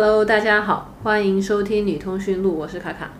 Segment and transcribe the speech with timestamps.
[0.00, 3.10] Hello，大家好，欢迎收听女通讯录，我是卡卡。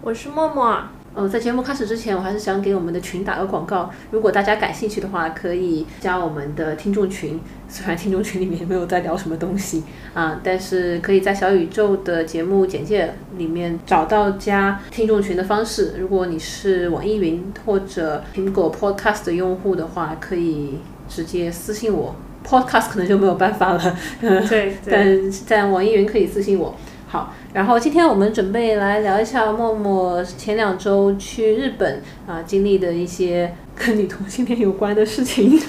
[0.00, 0.78] 我是默默。
[1.12, 3.90] 呃，在节目开始之前，我还是想给我们的群打个广告。
[4.10, 7.38] 如果大家感兴趣的话，可以加我们的听众群。
[7.68, 9.84] 虽然听众群里面没有在聊什么东西
[10.14, 15.96] 啊，但是可以在小宇宙的节目简介里面找到加听众群的方式。
[15.98, 22.16] 如果你是网易云或者苹果 Podcast 的用户的话，可以直接私信我。
[22.46, 26.74] Podcast 可能就没有办法了，对， 但在网易云可以私信我。
[27.08, 35.60] 好，然后今天我们准备来聊一下默默前两周去日本啊经历的一些跟你同性恋有关的事情。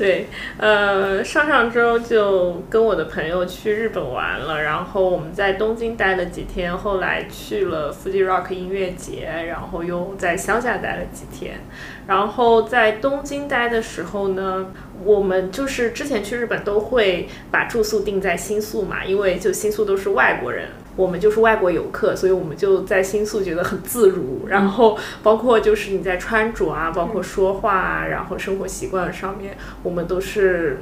[0.00, 11.60] 对，呃，上上周就跟我的朋友去日本玩了，然后我们在东京待了几天，后来去了 Fuji Rock 音乐节，然后又在乡下待了几天。
[12.06, 14.68] 然后在东京待的时候呢，
[15.04, 20.68] 我们就是之前去日本都会把住宿定在新宿嘛，因为就新宿都是外国人。
[21.00, 24.46] 我们就是外国游客，所以我们就在新宿觉得很自如。
[24.48, 30.78] 然后包括就是你在穿着啊，包括说话啊，然后生活习惯上面，我们都是。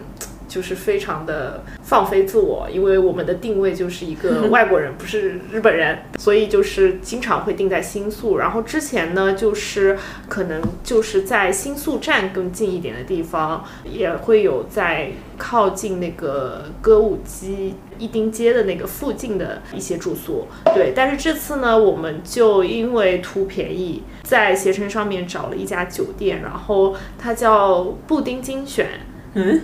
[0.49, 8.39] 就是非常的放飞自我，因为我们的定位就是一个 外国人，不是日本人，所以就是经常会定在新宿。
[8.39, 9.97] 然后之前呢，就是
[10.29, 20.47] 可能就是在新宿站更近一点的地方，也会有在靠近那个歌舞伎一丁街的那个附近的一些住宿。
[20.75, 28.89] 对，但是这次呢，我们就因为图便宜，在携程上面找了一家酒店，然后它叫布丁精选。
[29.35, 29.61] 嗯。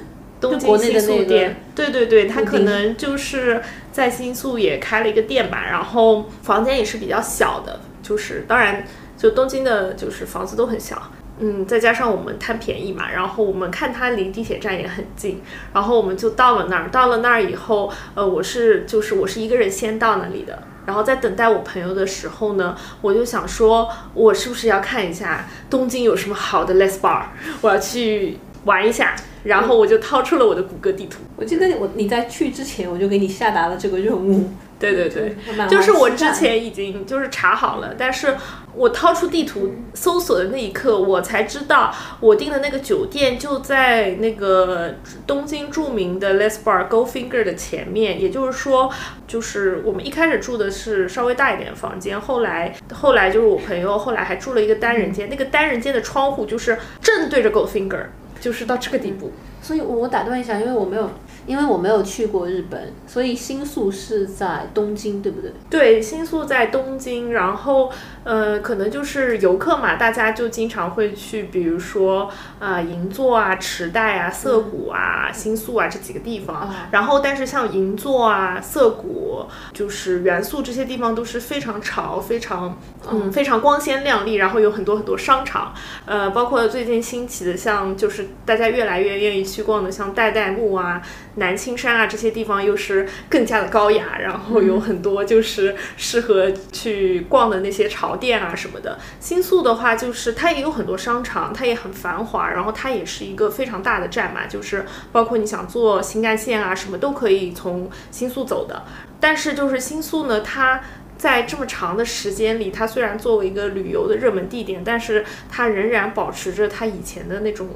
[0.51, 8.85] 东京新宿店，对对对，他可能就是在新宿也开了一个店吧，然后房间也是比较小的，就是当然
[9.17, 15.41] 就东京的就是房子都很小，嗯，再加上我们贪便宜嘛，然后我们看它离地铁站也很近，
[15.73, 27.23] 然后我们就到了那儿，到了那儿以后，呃，我是就是我是一个人先到那里的，然后在等待我朋友的时候呢，我就想说，我是不是要看一下东京有什么好的 less bar，
[27.63, 29.15] 我要去玩一下。
[29.45, 31.19] 然后我就掏出了我的谷歌地图。
[31.37, 34.49] 我记得我你在去之前我就给你下达了这个任务。
[34.79, 35.37] 对对对，
[35.69, 38.35] 就是我之前已经就是查好了，但是
[38.75, 48.21] 我掏出地图搜索的那一刻，我才知道我订的那个酒店就在那个东京著名的 Les Bar Goldfinger 的前面。
[48.21, 48.91] 也就是说，
[49.29, 58.07] 就是我们一开始住的是稍微大一点的房间，后来后来就是我朋友后来还住了一个单人间，那个单人间的窗户就是正对着 Goldfinger。
[58.45, 59.33] 就是到这个地步，
[59.63, 61.11] 所以我打断一下，因为我没有，
[61.47, 65.53] 因为我没有去过日本，所以新宿是在东京，对不对？
[65.71, 67.91] 对，新宿在东京，然后
[68.25, 76.73] 呃，可能就是游客嘛，大家就经常会去，比如说啊，银座啊、池袋啊、涩谷啊、新宿啊这几个地方。
[76.91, 82.79] 然后，但是像银座啊、涩谷，就是元素这些地方都是非常潮、非常
[83.11, 85.75] 嗯、非常光鲜亮丽，然后有很多很多商场，
[86.07, 88.25] 呃，包括最近兴起的像就是。
[88.47, 91.01] 大家越来越愿意去逛的，像代代木啊、
[91.37, 98.99] 南青山啊这些地方，又是更加的高雅，然后有很多就是适合去逛的那些潮店啊什么的。
[99.21, 108.85] 新宿的话，就是它也有很多商场，它也很繁华，然后它也是一个非常大的站嘛，就是包括你想坐新干线啊什么都可以从新宿走的。
[109.19, 110.81] 但是就是新宿呢，它。
[111.17, 117.69] 在这么长的时间里，它虽然作为一个旅游的热门地点，但是它仍然保持着它以前的那种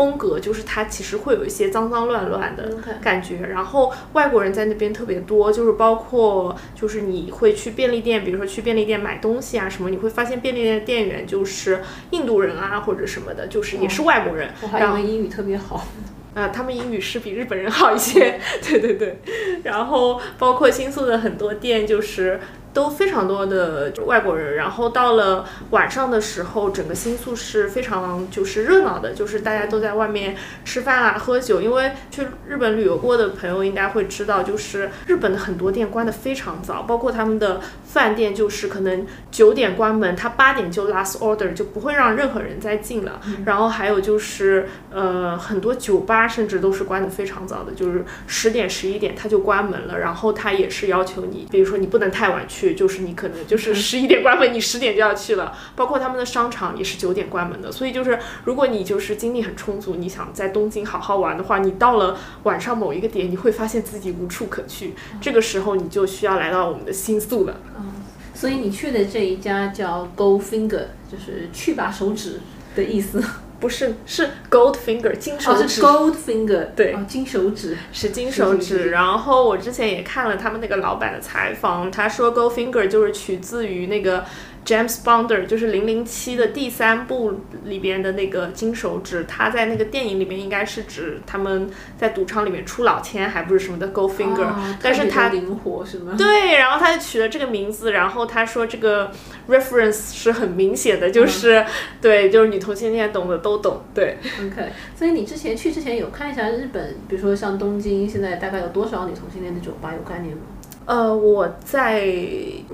[0.00, 2.72] 风格，就是它其实会有一些脏脏乱乱的
[3.02, 3.36] 感觉。
[3.50, 14.50] 然后外国人在那边特别多，就是包括就是你会去便利店，比如说去便利店买东西啊什么，你会发现便利店的店员就是印度人啊或者什么的，就是也是外国人。
[14.62, 15.86] 我还以为英语特别好。
[16.32, 18.40] 啊， 他们英语是比日本人好一些。
[18.66, 19.18] 对对对。
[19.64, 22.40] 然后包括新宿的很多店就是。
[22.72, 31.60] 都非常多的外国人，然后到了晚上的时候，整个新宿是非常就是热闹的，就是大家都在外面吃饭啊、喝酒。
[31.60, 43.20] 因为去日本旅游过的朋友应该会知道，就是日本的很多店关的非常早，包括他们的饭店，就是可能九点关门，他八点就 last order，就不会让任何人再进了。
[43.44, 49.98] 然后还有就是呃，很多酒吧甚至都是关的非常早的，就是十点、十一点他就关门了。
[49.98, 52.59] 然后他也是要求你，比如说你不能太晚去。
[52.60, 55.56] 去就是你可能就是十一点关门，你十点就要去了。
[55.74, 64.94] 包括他们的商场也是九点关门的，所以就是如果你就是精力很充足，你想在东京好好玩的话，你到了晚上某一个点，你会发现自己无处可去。
[65.20, 67.60] 这个时候你就需要来到我们的新宿了。
[67.78, 67.92] 嗯，
[68.34, 72.40] 所以你去的这一家叫 Go Finger，就是去把手指
[72.74, 73.22] 的意思。
[73.60, 77.76] 不是是 Goldfinger 金手哦，指，是 Goldfinger，对哦，金手指。
[77.92, 78.90] 是金手指。
[78.90, 84.24] 然后我之前也看了他们那个老板的采访，他说 Goldfinger 就是取自于那个
[84.64, 89.24] James Bond，就是零零七的第三部里边的那个金手指。
[89.24, 91.68] 他在那个电影里面应该是指他们
[91.98, 96.14] 在赌场里面出老千还不是什么的别的但是他灵活是吗？
[96.16, 99.10] 对，然后他就取了这个名字，然后他说这个
[99.48, 101.64] reference 是很明显的，就是、
[102.00, 104.18] 对，就是女同性恋懂的都懂，对。
[104.38, 110.42] OK，所以你之前去之前有看一下日本，比如说像东京，现在大概有多少女同性恋的酒吧，有概念吗？
[110.90, 112.12] 呃，我在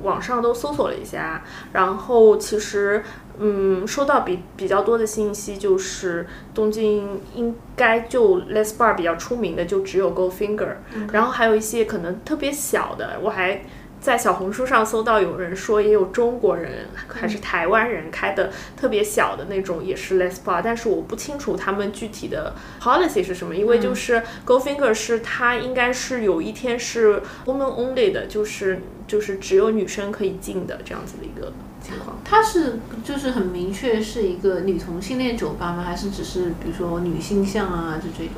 [0.02, 3.02] 网上都搜索了一下，然后其实，
[3.38, 10.76] 嗯，收到比比较多的信息就是东京应该就 Les Bar 比较出名的就只有 Goldfinger，、
[11.12, 13.60] 然后还有一些可能特别小的，我还。
[14.06, 32.20] 在小红书上搜到有人说也有中国人还是台湾人开的特别小的那种也是 Les Bar，但是我不清楚他们具体的 policy 是什么，因为就是 Goldfinger 是它应该是有一天是 woman only 的，就是就是只有女生可以进的这样子的一个情况。
[32.24, 35.82] 它是就是很明确是一个女同性恋酒吧吗？
[35.82, 38.34] 还是只是比如说女性向啊，就这种？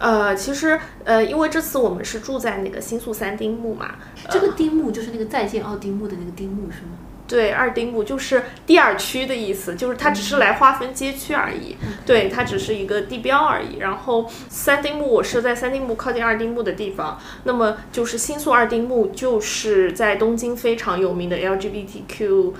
[0.00, 3.96] 呃，其实呃，因为这次我们是住在那个新宿三丁目嘛，
[4.30, 6.92] 这个丁目就是那个再见奥丁目的那个丁目是吗？
[7.30, 13.78] 对，二丁目就是第二区的意思，就是它只是来划分街区而已，对，它只是一个地标而已。
[13.78, 22.52] 然后三丁目，我是在三丁目靠近二丁目的地方，那么就是新宿二丁目，就是在东京非常有名的 LGBTQ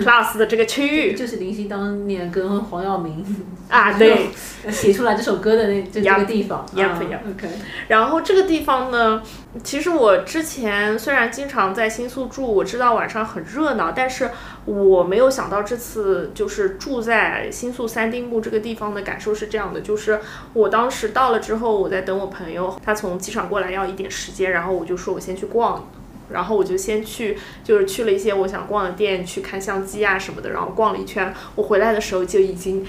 [0.00, 3.22] plus 的这个区域就是林夕当年跟黄耀明
[3.68, 4.30] 啊，对。
[4.70, 6.64] 写出来这首歌的那就这个地方。
[6.72, 7.54] y e p y e p OK
[7.88, 9.22] 然后这个地方呢，
[9.62, 14.30] 其实我之前虽然经常在新宿住，我知道晚上很热闹，但是是
[14.64, 20.20] 我没有想到这次就是住在新宿三丁目这个地方的感受是这样的，就是
[20.52, 25.88] 我当时到了之后，我在等我朋友，他从机场过来要一点时间，然后我就说我先去逛。
[26.30, 31.32] 然后我就先去，就是去了一些我想逛的店，去看相机啊什么的，然后逛了一圈。
[31.54, 32.84] 我回来的时候就已经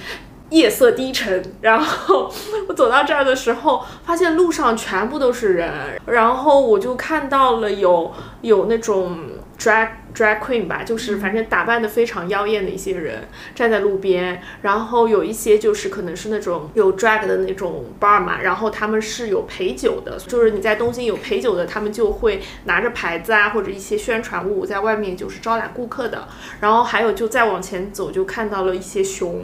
[0.51, 2.31] 夜色低沉，然后
[2.69, 9.19] 我走到这儿的时候，发现路上全部都是人，然后我就看到了有有那种
[9.59, 26.27] drag drag queen 吧，就是反正打扮的非常妖艳的一些人站在路边，然后有一些就是可能是那种有 drag 的那种 bar 嘛，然后他们是有陪酒的，就是你在东京有陪酒的，他们就会拿着牌子啊或者一些宣传物在外面就是招揽顾客的，
[26.61, 29.43] 然后还有就再往前走就看到了一些熊。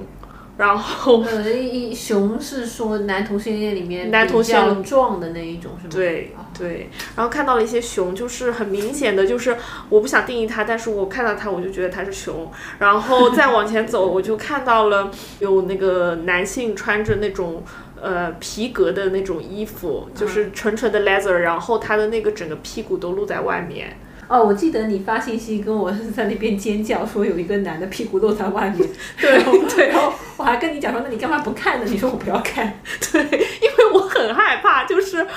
[0.57, 5.93] 然后呃，一一熊是说男同性恋里面男同性比较壮的那一种是吗？
[5.95, 9.57] 对哦对，然后看到了一些熊，就是很明显的，就是
[9.89, 12.51] 我不想定义它，但是我看到它我就觉得它是熊。
[12.79, 17.63] 然后再往前走，我就看到了有那个男性穿着那种。
[18.03, 23.95] 呃，皮革的那种衣服，就是纯纯的 leather，然后他的那个整个屁股都露在外面。
[24.31, 28.87] 哦，我记得你发信息跟我在那边尖叫，说有一个男的屁股露在外面。
[29.19, 29.43] 对
[29.75, 31.85] 对然后我还跟你讲说，那你干嘛不看呢？
[31.85, 32.79] 你说我不要看。
[33.11, 35.27] 对，因为我很害怕，就是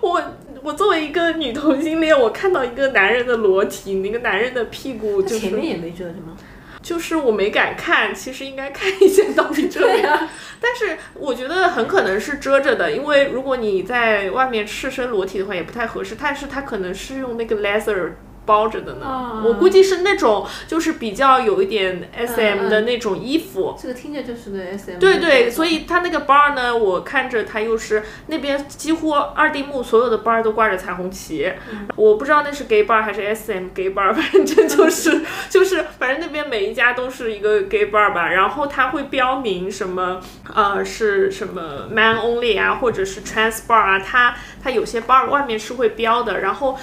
[0.00, 0.22] 我
[0.62, 6.36] 我作为一个女同性恋，我看到一个男人的裸体，那个男人的屁股就是前面也没遮着吗？
[6.80, 10.02] 就是我没敢看，其实应该看一下到底遮没。
[10.02, 10.30] 啊，
[10.60, 16.14] 但是我觉得很可能是遮着的，因为如果你在外面赤身裸体的话也不太合适。
[16.20, 18.10] 但是它可能是用那个 leather
[18.46, 23.76] 包着的呢，啊我估计是那种就是比较有一点 SM 嗯的那种衣服。
[23.80, 24.98] 这个听着就是个 SM。
[24.98, 31.52] 对对，所以它那个 bar 呢，我看着它又是那边几乎二丁目所有的 bar 都挂着彩虹旗，
[31.96, 40.20] 我不知道那是 gay bar 还是 SM gay bar， 反正就是就是反正那边每一家都是一个 gay bar 吧，然后它会标明什么
[40.54, 44.34] 呃是什么 man only 啊，或者是 trans bar 啊，它
[44.64, 46.74] 它有些 bar 外面是会标的，然后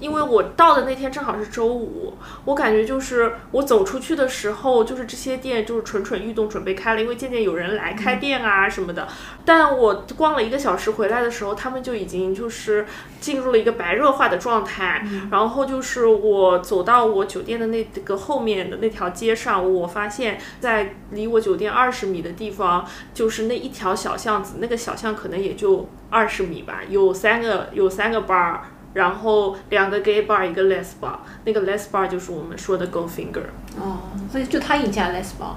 [0.00, 2.14] 因为我到的那天正好是周五，
[2.46, 9.06] 我感觉就是我走出去的时候，就是这些店就是蠢蠢欲动，准备开了，因为渐渐有人来开店啊什么的。
[9.44, 12.84] 但我逛了一个小时回来的时候，他们就已经就是
[13.20, 15.06] 进入了一个白热化的状态。
[15.30, 28.58] 然后就是我走到我酒店的那个后面的那条街上，我发现在离我酒店二十米的地方，就是那一条小巷子，那个小巷可能也就二十米吧，有三个有三个 bar。
[28.94, 33.42] 然后两个 gay bar，一个 les bar，那个 les bar 就是我们说的 Goldfinger，
[33.78, 33.98] 哦，
[34.32, 35.52] 所以就他一家 les bar，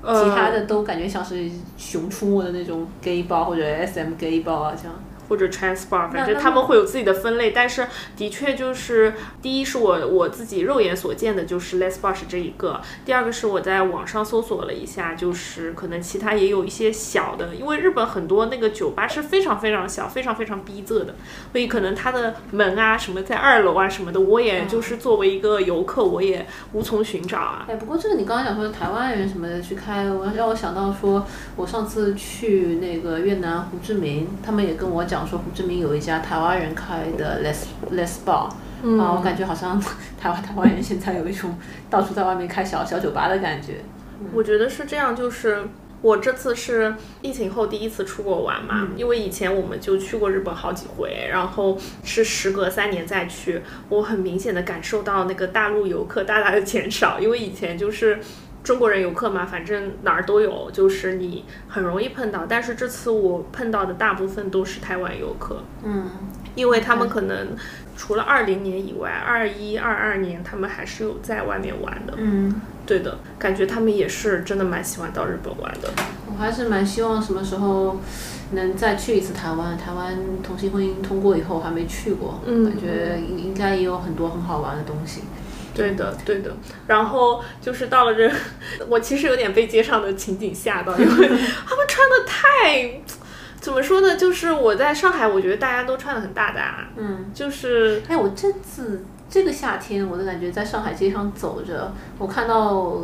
[0.00, 4.96] 呃，其他的都感觉像是熊出没的那种 gay bar 或者 SM gay bar 啊这样。
[5.28, 7.50] 或者 Transport，反那那正他们会有自己的分类。
[7.50, 21.14] 但是的确就是，第一是我我自己肉眼所见的就是 Les Bar 是这一个，第二个是我在网上搜索了一下，就是可能其他也有一些小的，因为日本很多那个酒吧是非常非常小、非常非常逼仄的，
[21.52, 27.66] 所以可能它的门啊什么在二楼啊什么的，我也就是作为一个游客，我也无从寻找啊。
[27.68, 31.26] 哎，不过这个你刚刚讲说台湾人什么的去开，我让我想到说，
[31.56, 38.48] 我上次去那个越南胡志明，他们也跟我讲说，胡志明有一家台湾人开的 Les Les Bar，、
[38.82, 39.80] 嗯啊，我感觉好像
[40.20, 41.56] 台湾台湾人现在有一种
[41.88, 43.76] 到处在外面开小小酒吧的感觉。
[44.32, 45.64] 我觉得是这样，就是
[46.02, 58.18] 我这次是疫情后第一次出国玩嘛，因为以前我们就去过日本好几回，然后是时隔三年再去，我很明显的感受到那个大陆游客大大的减少，因为以前就是。
[58.64, 62.46] 中国人游客嘛，反正哪儿都有，就是你很容易碰到。
[62.48, 66.08] 但是这次我碰到的大部分都是台湾游客，嗯，
[66.54, 67.48] 因为他们可能
[67.94, 72.14] 除了二零年以外，二一、二二年他们还是有在外面玩的。
[72.16, 75.90] 嗯，对的，感觉他们也是真的蛮喜欢到日本玩的。
[76.26, 78.00] 我还是蛮希望什么时候
[78.52, 79.76] 能再去一次台湾。
[79.76, 85.20] 台湾同性婚姻通过以后，我还没去过，嗯感觉应应该也有很多很好玩的东西。
[85.74, 86.50] 对的，对的。
[86.86, 88.30] 然后就是到了这，
[88.88, 91.28] 我其实有点被街上的情景吓到，因为
[91.66, 93.00] 他们穿的太，
[93.60, 94.16] 怎么说呢？
[94.16, 103.00] 就是我在上海，我觉得大家都穿的很大胆，嗯，就是哎，我这次这个夏天，我都感觉在上海街上走着，我看到，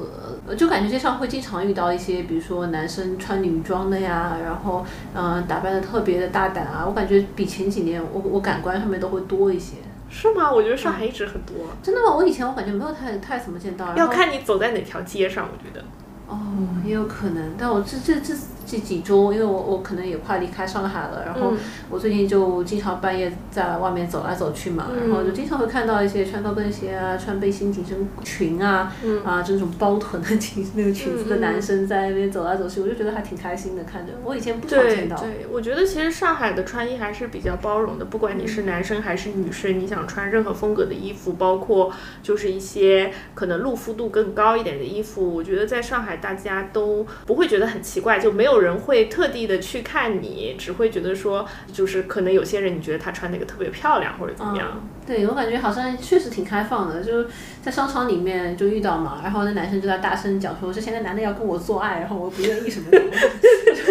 [0.47, 4.85] 呃，就感觉街上会经常遇到一些，比如说男生穿女装的呀，然后
[5.15, 9.77] 嗯、呃打扮的特别的大胆啊，我感觉比前几年我我感官上面都会多一些。
[10.11, 10.50] 是吗？
[10.50, 12.12] 我觉得上海一直很多，真的吗？
[12.14, 13.97] 我以前我感觉没有太太怎么见到。
[13.97, 15.85] 要看你走在哪条街上，我觉得。
[16.26, 16.38] 哦，
[16.85, 18.35] 也有可能，但我这这这
[18.71, 21.59] 这几周，因为我我可能也快离开上海了，然后嗯
[21.91, 34.12] 我最近就经常半夜在外面走来走去嘛，嗯然后就经常会看到一些穿高跟鞋啊、穿背心紧身裙啊、嗯啊这种包臀的裙那个裙子的男生在那边走来走去，我就觉得还挺开心的，看着。
[34.25, 35.17] 我以前不常见到。
[35.17, 54.83] 对，我觉得其实上海的穿衣还是比较包容的，不管你是男生还是女生，你想穿任何风格的衣服，包括就是一些可能露肤度更高一点的衣服，我觉得在上海大家都不会觉得很奇怪，就没有人会特地的去看你，只会觉得说，就是可能有些人你觉得他穿那个特别漂亮或者怎么样。
[55.07, 57.29] 对我感觉好像确实挺开放的，就是
[57.62, 63.00] 在商场里面就遇到嘛，然后那男生就在大声讲说，之前那男的要跟我做爱，然后我不愿意什么的。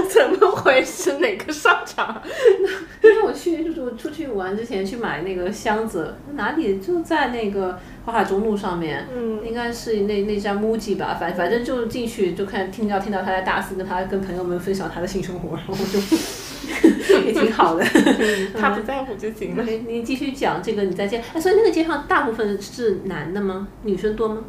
[0.10, 1.20] 怎么回事？
[1.20, 2.22] 哪个商场？
[3.04, 16.00] 因为我去就是我出去玩之前去买那个箱子，哪里就在那个淮海中路上面，嗯，应该是那那家 MUJI 吧，反反正就进去就看听到听到他在大肆跟他跟朋友们分享他的性生活，然后就
[17.26, 17.84] 也挺好的。
[18.58, 19.64] 他不在乎就行了。
[19.64, 23.68] 你你继续讲这个你在街，哎，所以那个街上大部分是男的吗？
[23.84, 24.44] 女生多吗？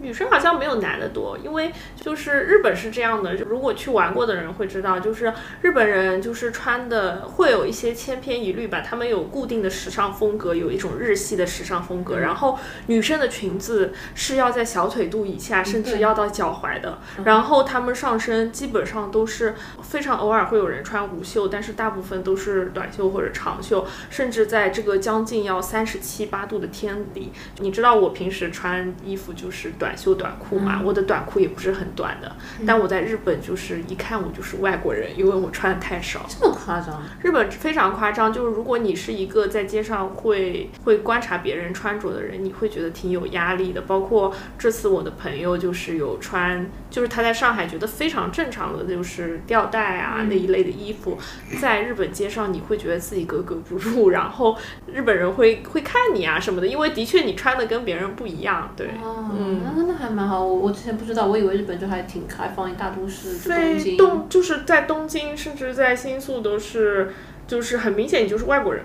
[0.00, 36.26] 女生好像没有男的多，因为就是日本是这样的，如果去玩过的人会知道，就是日本人就是穿的会有一些千篇一律吧，他们有固定的时尚风格，有一种日系的时尚风格，然后女生的裙子是要在小腿肚以下，甚至要到脚踝的，然后他们上身基本上都是非常偶尔会有人穿无袖，但是大部分都是短袖或者长袖，甚至在这个将近要三十七八度的天里，你知道我平时穿衣服就是短袖短裤嘛，我的短裤也不是很短的，但我在日本就是一看我就是外国人，因为我穿的太少。
[36.28, 37.02] 这么夸张？
[37.22, 43.80] 日本非常夸张，就是如果你是一个在街上会会观察别人穿着的人，你会觉得挺有压力的。
[43.82, 51.16] 包括这次我的朋友就是有穿，就是他在上海觉得非常正常的，就是吊带啊、那一类的衣服，
[51.60, 54.56] 在日本街上你会觉得自己格格不入，然后
[54.92, 58.88] 日本人会会看你啊什么的，因为的确你穿的跟别人不一样，对。
[59.02, 60.44] 哦，嗯那那还蛮好。
[60.44, 63.96] 我我之前不知道，我以为日本就还挺开放，一大都市，对，京。
[63.96, 67.12] 东就是在东京，甚至在新宿都是，
[67.46, 68.82] 就是很明显你就是外国人。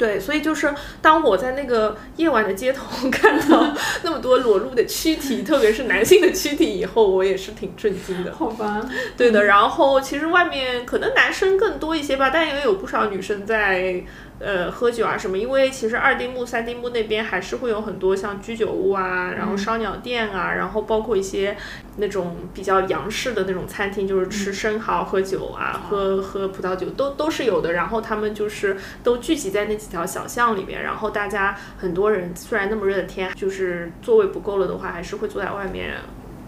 [0.00, 8.34] 嗯对，所以就是当我在那个夜晚的街头 看到那么多裸露的躯体，特别是男性的躯体以后，我也是挺震惊的。
[8.34, 8.80] 好吧。
[9.16, 14.02] 对的，然后其实外面可能男生更多一些吧，但也有不少女生在
[14.40, 15.38] 呃喝酒啊什么。
[15.38, 21.56] 因为其实二丁目、三丁目那边还是会有很多像居酒屋啊，然后烧鸟店啊，然后包括一些
[21.96, 27.72] 那种比较洋式的那种餐厅，就是吃生蚝、喝酒啊，喝喝葡萄酒都都是有的。
[27.74, 35.94] 然后他们就是都聚集在那几条小巷里面，然后大家很多人虽然那么热的天，就是座位不够了的话，还是会坐在外面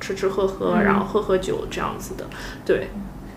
[0.00, 2.24] 吃吃喝喝，然后喝喝酒这样子的。
[2.66, 2.88] 对，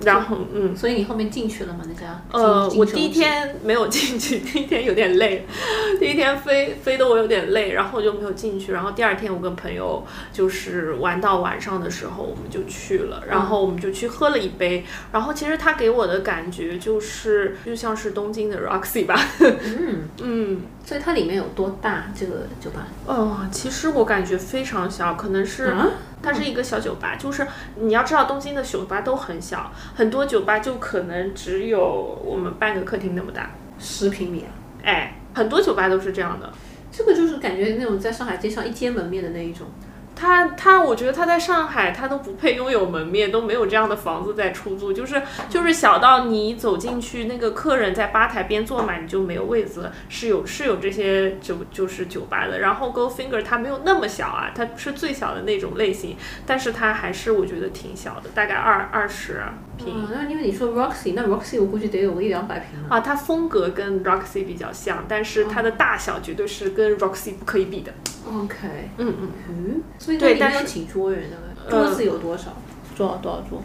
[0.04, 0.76] 然后嗯。
[0.76, 1.80] 所以你后面进去了吗？
[1.88, 2.22] 那家？
[2.32, 5.46] 呃，我第一，天没有进去， 第一天有点累，
[6.00, 8.72] 第一天飞飞的我有点累，然后我就没有进去。
[8.74, 14.84] 然后第二天我跟朋友就是玩到晚上的时候，我们就去了，然后我们就去喝了一杯。
[15.12, 20.62] 然后其实他给我的感觉就是就像是东京的 Roxy 吧，嗯， 嗯。
[20.86, 22.06] 所以它里面有多大？
[22.16, 22.86] 这个酒吧？
[23.08, 25.88] 哦，其实我感觉非常小，可能是啊
[26.22, 31.84] 它是一个小酒吧，就是你要知道东京的酒吧都很小，很多酒吧就可能只有
[32.24, 33.50] 我们半个客厅那么大，
[33.80, 34.54] 十平米啊！
[34.84, 36.52] 哎，很多酒吧都是这样的。
[36.92, 39.68] 这个就是感觉那种在上海街上一间门面的那一种。
[40.16, 52.60] 他他，我觉得他在上海，他都不配拥有门面，都没有这样的房子在出租，就是就是小到你走进去，那个客人在吧台边坐满，你就没有位子，是有是有这些酒就是酒吧的。
[52.60, 59.42] 然后 Goldfinger 它没有那么小啊，它是最小的那种类型，但是它还是我觉得挺小的，大概二二十
[59.78, 59.88] 平。
[59.88, 62.80] 嗯，那因为你说 Roxy，那 Roxy 我估计得有个一两百平。
[62.90, 67.92] 啊，它风格跟 Roxy 比较像，但是它的大小绝对是跟 Roxy 不可以比的。
[68.28, 68.56] OK，
[68.98, 69.32] 嗯嗯。
[69.50, 71.38] 嗯，所以对但是请桌人的？
[71.68, 72.56] 呃桌子有多少？
[72.96, 73.64] 多少多少桌？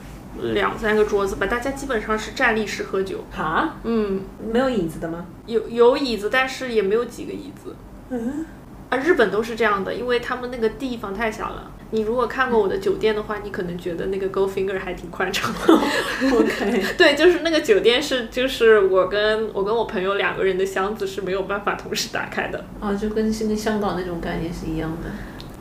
[0.54, 3.22] 两三个桌子吧，大家基本上是站立式喝酒。
[3.36, 5.26] 啊，嗯，没有椅子的吗？
[5.44, 7.76] 有有椅子，但是也没有几个椅子。
[8.08, 8.46] 嗯，
[8.88, 11.72] 啊，日本都是这样的，因为他们那个地方太小了。
[11.90, 15.58] 你如果看过我的酒店的话，你可能觉得那个 Goldfinger 还挺宽敞的。
[16.38, 25.10] OK，对，就是那个酒店是，就是我跟我跟我朋友两个人的箱子是没有办法同时打开的，啊，就跟现在香港那种概念是一样的。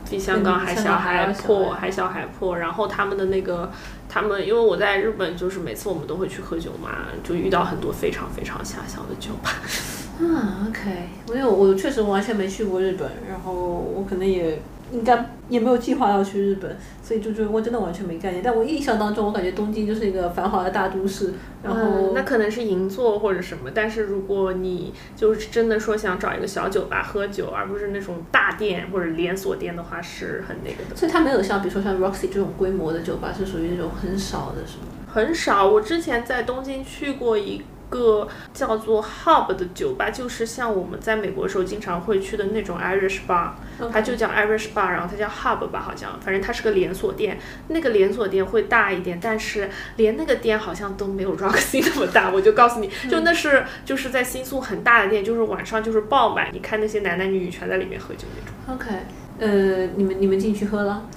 [0.09, 2.57] 比香港还小还破，还还小还破。
[2.57, 3.71] 然后他们的那个，
[4.07, 6.89] 他们因为我在日本，就是每次我们都会去喝酒嘛，
[7.23, 9.51] 就遇到很多非常非常狭小的酒吧。
[10.19, 18.41] 啊，OK，因为我确实完全没去过日本，然后我可能也应该也没有计划要去日本，所以就就我真的完全没概念。
[18.43, 30.95] 但我印象当中，我感觉东京就是一个繁华的大都市，然后、嗯，那可能是银座或者什么，但是如果你就是真的说想找一个小酒吧喝酒，而不是那种大店或者连锁店的话，是很那个的。
[30.95, 34.85] 所以它没有像比如说像 Roxy 这种规模的酒吧，是属于那种很少的，是吗？
[35.11, 35.67] 很少。
[35.67, 43.49] 我之前在东京去过一个叫做 Hub 的酒吧，就是像我们在美国的时候经常会去的那种 Irish bar，
[43.91, 47.39] 它就叫 Irish bar，然后它叫 Hub 吧，好像，反正它是个连锁店。
[47.67, 52.29] 那个连锁店会大一点，但是连那个店好像都没有 Roxy 那么大。
[52.29, 58.77] 我就告诉你，就那是就是在新宿很大的店，就是晚上就是爆满，你看那些男男女女全在里面喝酒那种。
[58.77, 58.95] OK，
[59.39, 61.07] 呃，你们你们进去喝了？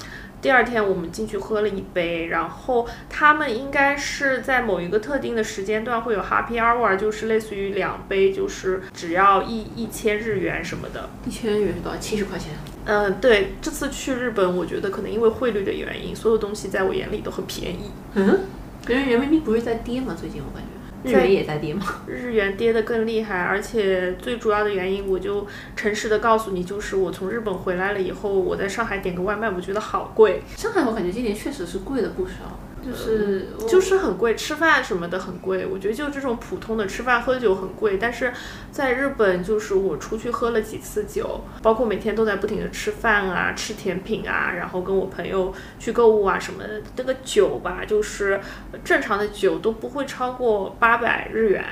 [0.42, 11.08] 第二天我们进去喝了一杯，然后他们应该是在某一个特定的时间段会有 Happy Hour，就是类似于两杯，就是只要一一千日元什么的。
[11.24, 11.98] 一千日元是多少？
[11.98, 12.50] 七十块钱。
[12.86, 17.92] 嗯，对，这次去日本，我觉得可能因为汇率的原因，所有东西在我眼里都很便宜。
[18.14, 18.40] 嗯，
[18.84, 20.16] 可是人民币不是在跌吗？
[20.18, 21.84] 最近我感觉日在元也在跌吗？
[22.06, 35.64] 日元跌得更厉害，而且最主要的原因，我就诚实的告诉你，就是我从日本回来了以后，我在上海点个外卖，我觉得好贵，上海我感觉今年确实是贵了不少，就是就是很贵，吃饭什么的很贵。
[35.64, 38.32] 我觉得就这种普通的吃饭喝酒很贵，但是
[38.70, 48.40] 在日本，就是我出去喝了几次酒，包括每天都在不停的吃饭啊、吃甜品啊，然后跟我朋友去购物啊什么的，那个酒吧，就是
[48.82, 51.64] 正常的酒都不会超过八百日元。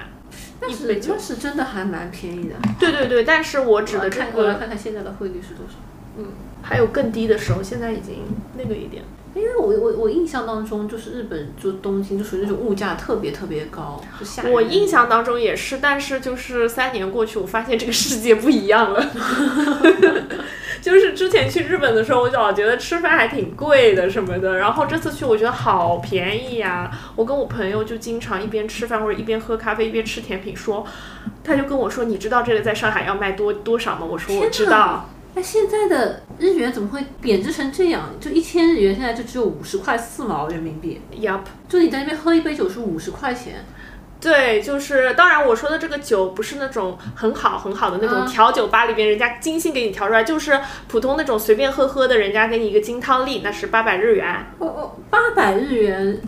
[0.61, 2.55] 但是那是真的还蛮便宜的。
[2.79, 5.75] 对对对，但是我指的这个看看现在的汇率是多少。
[6.19, 6.27] 嗯
[6.63, 8.17] 还有更低的时候，现在已经
[8.57, 9.03] 那个一点。
[9.35, 14.43] 因为我我我印象当中，就是日本就东京就属于那种物价特别特别高，就吓。
[14.49, 19.07] 我印象当中也是，但是就是三年过去，我发现这个世界不一样了。
[20.83, 30.85] 就是之前去日本的时候，我老觉得吃饭还挺贵的什么的，然后这次去我觉得好便宜呀、我跟我朋友就经常一边吃饭或者一边喝咖啡一边吃甜品说，
[31.45, 34.07] 他就跟我说，你知道这个在上海要卖多多少吗？
[34.11, 35.09] 我说我知道。
[35.35, 38.11] 那现在的日元怎么会贬值成这样？
[38.21, 41.43] 就一千日元现在就只有五十块四毛人民币，Yup。
[41.69, 43.65] 就你在那边喝一杯酒是五十块钱。
[44.21, 54.35] 对，就是当然我说的这个酒不是那种很好很好的那种嗯调酒吧里边人家精心给你调出来，就是普通那种随便喝喝的，人家给你一个金汤力，那是八百日元。
[54.59, 56.21] 哦哦，八百日元，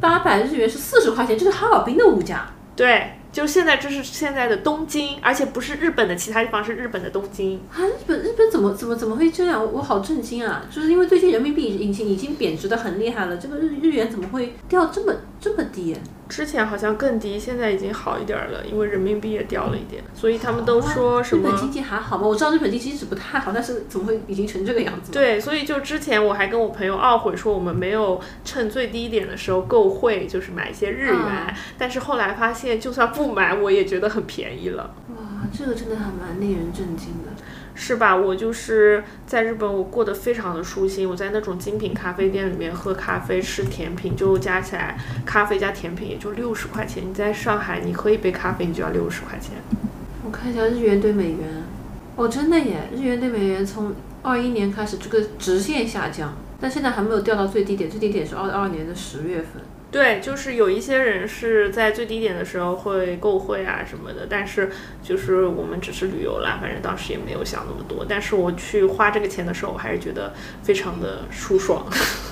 [0.00, 2.48] 八百日元是四十块钱，这是哈尔滨的物价。
[2.74, 7.60] 对，就现在这是现在的东京，而且不是日本的其他地方，是日本的东京。
[7.70, 9.62] 啊，日本日本怎么怎么怎么会这样？
[9.74, 10.64] 我好震惊啊！
[10.74, 15.14] 就是因为最近人民币已经已经贬值的很厉害了，这个日日元怎么会掉这么
[15.46, 15.96] 这么低？
[16.28, 22.26] 之前好像更低，现在已经好一点儿了，因为人民币也掉了一点，所以他们都说什么日本经济还好吗？
[22.26, 25.12] 我知道日本经济一直不太好，但是怎么会已经成这个样子？
[25.12, 34.96] 对，所以就之前我还跟我朋友懊悔说我们没有趁最低点的时候购汇，就是买一些日元，嗯但是后来发现就算不买，我也觉得很便宜了。
[35.16, 37.30] 哇，这个真的还蛮令人震惊的。
[37.78, 38.16] 是吧？
[38.16, 41.08] 我就是在日本，我过得非常的舒心。
[41.08, 47.04] 我在那种精品咖啡店里面喝咖啡、吃甜品，就加起来咖啡加甜品也就六十块钱。
[47.06, 49.52] 你在上海，你喝一杯咖啡你就要六十块钱。
[50.24, 51.62] 我看一下日元兑美元，
[52.16, 59.62] 哦，真的耶，日元兑美元从二一年开始这个直线下降，但现在还没有掉到最低点，最低点是二二年的十月份。
[59.96, 64.70] 对，就是有一些人是在最低点的时候会购汇啊什么的，但是
[65.02, 68.04] 就是我们只是旅游啦，反正当时也没有想那么多。
[68.06, 71.86] 但是我去花这个钱的时候，我还是觉得非常的舒爽。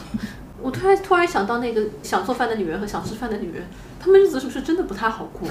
[0.61, 3.63] 我突然突然想到那个想做饭的女人和想吃饭的女人，
[3.99, 5.49] 他们日子是不是真的不太好过？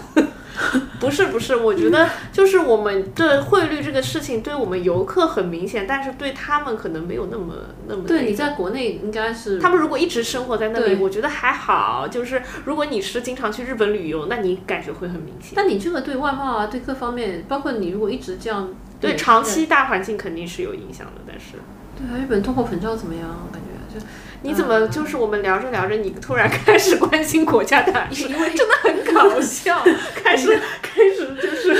[1.00, 7.56] 不是不是，我觉得就是我们的汇率这个事情对我们游客很明显，但是对他们可能没有那么
[7.88, 8.04] 那么。
[8.06, 12.08] 对，你在国内应该是他们如果一直生活在那里，我觉得还好。
[12.08, 15.54] 就是如果你是经常去日本旅游，那你感觉会很明显。
[15.56, 18.70] 但你这个对外贸啊，对各方面，包括你如果一直这样，
[19.02, 21.58] 对长期大环境肯定是有影响的，但是
[21.98, 23.28] 对啊，日本通货膨胀怎么样？
[23.28, 24.06] 我感觉就
[24.44, 29.82] 你怎么就是我们聊着聊着，你突然开始关心国家大事，因为真的很搞笑，
[30.16, 31.74] 开始 开始就是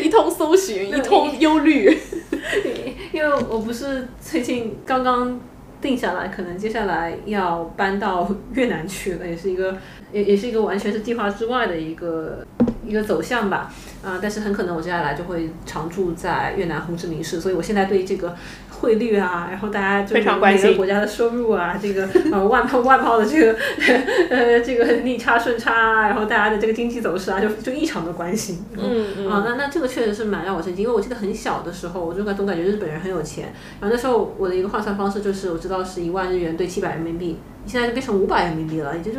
[0.00, 1.98] 一一通搜寻，一通忧虑。
[3.12, 5.40] 因为我不是最近刚刚
[5.80, 9.78] 定下来，可能接下来要搬到越南去了，也是一个
[10.12, 12.44] 也也是一个完全是计划之外的一个
[12.84, 13.72] 一个走向吧。
[14.02, 18.36] 啊、但是很可能我接下来就会常住在越南胡志明市，所以我现在对这个
[18.84, 23.56] 汇率啊，然后大家就非常关心每个国家的收入啊，这个呃 外贸外贸的这个
[24.28, 28.62] 呃这个逆差顺差啊，然后大家的这个经济走势啊，就就异常的关心。
[28.76, 33.52] 嗯嗯啊，那那这个确实是蛮让我震惊，因为我记得很小的时候，我就感总感觉日本人很有钱。
[33.80, 39.18] 然后那时候我的一个换算方式就是，我知道是一万日元兑七百人民币，现在就变成五百人民币了，也就是。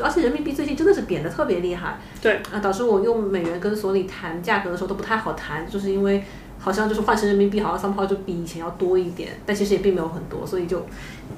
[0.00, 6.22] 而且人民币最近真的是贬得特别厉害，对啊，导致我用美元跟所里谈价格的时候都不太好谈，就是因为
[6.68, 10.84] 好像就是换成人民币，好像 somehow 就比以前要多一点，但其实也并没有很多，所以就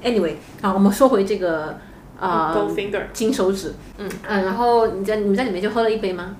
[0.03, 1.79] anyway 啊，我们说回这个
[2.19, 2.53] 啊。
[3.12, 6.35] 金手指，嗯嗯，然后你在你们在里面就喝了一杯吗？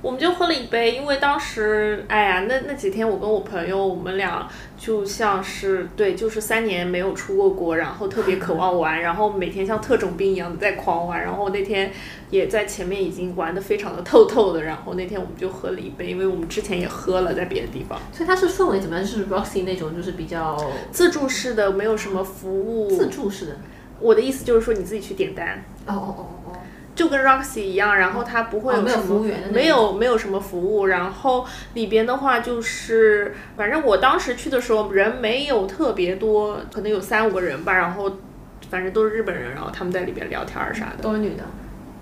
[0.00, 11.90] 我们就喝了一杯，因为当时，哎呀，那那几天我跟我朋友，我们俩就像是对，就是三年没有出过国，然后特别渴望玩，然后每天像特种兵一样的在狂玩，然后那天
[12.30, 19.04] 也在前面已经玩的非常的透透的，然后那天我们就喝了一杯，因为我们之前也喝了在别的地方，所以它是氛围怎么样？
[19.04, 20.56] 就是 Roxy 那种，就是比较
[20.92, 22.88] 自助式的，没有什么服务。
[22.88, 23.56] 自助式的。
[24.00, 25.60] 我的意思就是说你自己去点单。
[25.86, 26.37] 哦哦哦哦，
[26.98, 38.18] 就跟 Roxy 一样，然后它不会有什么、没有没有什么服务，然后里边的话就是，反正我当时去的时候人没有特别多，可能有三五个人吧，然后
[38.68, 41.44] 反正都是日本人，然后他们在里边聊天儿啥的，都是女的。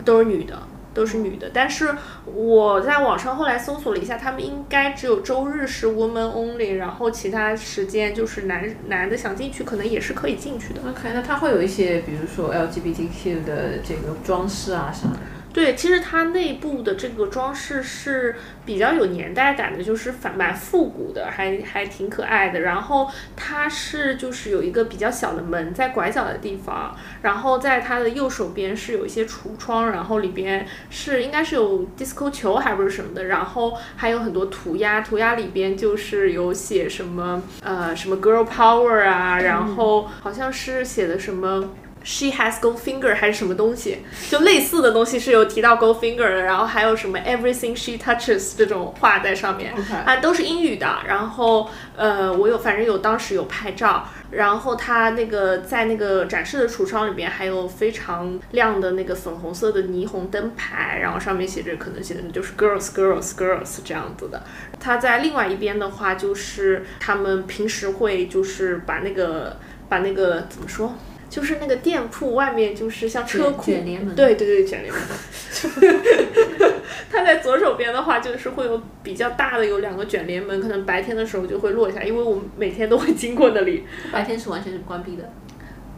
[0.03, 0.59] 都是女的。
[0.97, 10.81] 都是女的，但是我在网上后来搜索了一下，他们应该只有周日是 woman only，然后其他时间就是男男的想进去可能也是可以进去的。
[10.89, 15.19] OK，那他会有一些，比如说 LGBTQ 的这个装饰啊啥的。
[15.57, 22.61] 对，其实它内部的这个装饰是比较有年代感的，就是反蛮复古的，还还挺可爱的。
[22.61, 41.71] 然后它是就是有一个比较小的门在拐角的地方，然后在它的右手边是有一些橱窗，然后里边是应该是有 disco 球还不是什么的，然后还有很多涂鸦，涂鸦里边就是有写什么呃什么 girl power 啊，然后好像是写的什么。
[42.09, 43.99] She has gold finger 还是什么东西，
[44.31, 50.87] 就类似的东西是有提到 gold finger 的，然后还有什么 everything she touches 这种话在上面啊，都是英语的。
[51.05, 64.45] 然后呃，我有反正有当时有拍照，然后它那个在那个展示的橱窗里边还有非常亮的那个粉红色的霓虹灯牌，然后上面写着可能写的就是 girls girls girls 这样子的。
[64.79, 69.57] 它在另外一边的话，就是他们平时会就是把那个
[69.89, 70.95] 把那个怎么说？
[71.37, 75.03] 就是那个店铺外面就是像车库，卷帘门对对对，卷帘门。
[77.13, 83.85] 它 在左手边的话，就是会有比较大的有两个卷帘门，可能白天的时候就会落下，因为我们每天都会经过那里。
[84.11, 85.31] 白天是完全是关闭的。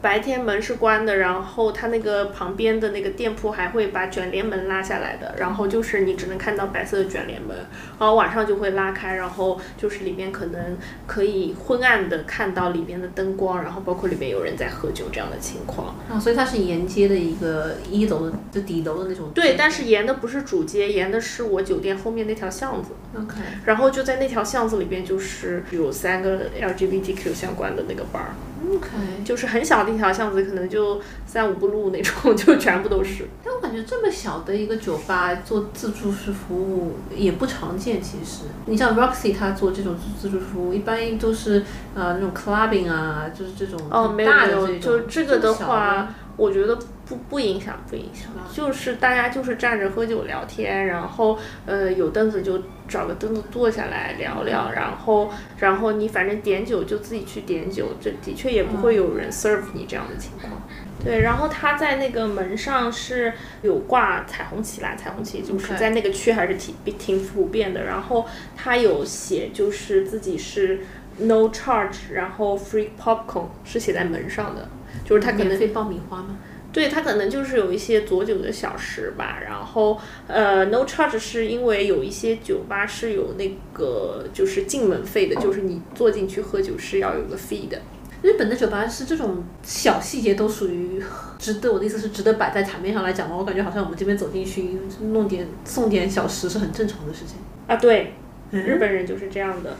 [0.01, 7.57] 白天门是关的，然后它那个旁边的那个店铺还会把卷帘门拉下来的，然后就是你只能看到白色的卷帘门，
[7.99, 15.97] 然后晚上就会拉开，然后就是里面可能可以昏暗的看到里面的灯光，然后包括里面有人在喝酒这样的情况。
[16.09, 19.31] 啊，所以它是沿街的一个一楼的就底楼的那种。
[19.35, 22.91] 对，但是沿的不是主街，沿的是我酒店后面那条巷子。
[23.17, 28.29] OK，然后就在那条巷子里边，就是有三个 LGBTQ 相关的那个 bar，
[28.67, 28.89] OK，
[29.25, 33.27] 就是很小的一条巷子，可能就三五步路那种， 就全部都是。
[33.45, 38.03] 但我感觉这么小的一个酒吧做自助式服务也不常见。
[38.03, 41.63] 其实，你像 Roxy 他做这种自助服务，一般都是
[41.95, 44.79] 呃那种 clubbing 啊，就是这种哦，很没有。
[44.79, 60.63] 就这个的话，我觉得不不影响，不影响，就是大家就是站着喝酒聊天，然后呃有凳子就找个凳子坐下来聊聊，然后然后你反正点酒就自己去点酒，这的确也不会有人 serve 你这样的情况。
[61.05, 67.85] 对，然后他在那个门上是有挂彩虹旗啦，彩虹旗就是在那个区还是挺挺普遍的。
[67.85, 70.81] 然后他有写就是自己是
[71.19, 74.69] no charge，然后 free popcorn 是写在门上的，
[75.05, 76.39] 就是他可能免费爆米花吗？
[76.71, 87.81] 对，他可能就是有一些佐酒的小食吧，然后呃，no charge 是因为有一些酒吧是有那个就是进门费的，就是你坐进去喝酒是要有个 fee 的。
[88.21, 91.03] 日本的酒吧是这种小细节都属于
[91.39, 93.37] 值得，我的意思是值得摆在台面上来讲吗？
[93.37, 94.77] 我感觉好像我们这边走进去
[95.11, 97.37] 弄点送点小食是很正常的事情。
[97.67, 98.13] 啊，对，
[98.51, 99.71] 嗯日本人就是这样的。
[99.71, 99.77] 吧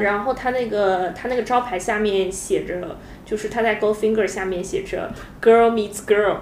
[0.00, 6.38] 然后他那个他那个招牌下面写着，就是他在 Goldfinger 下面写着 “Girl meets girl”。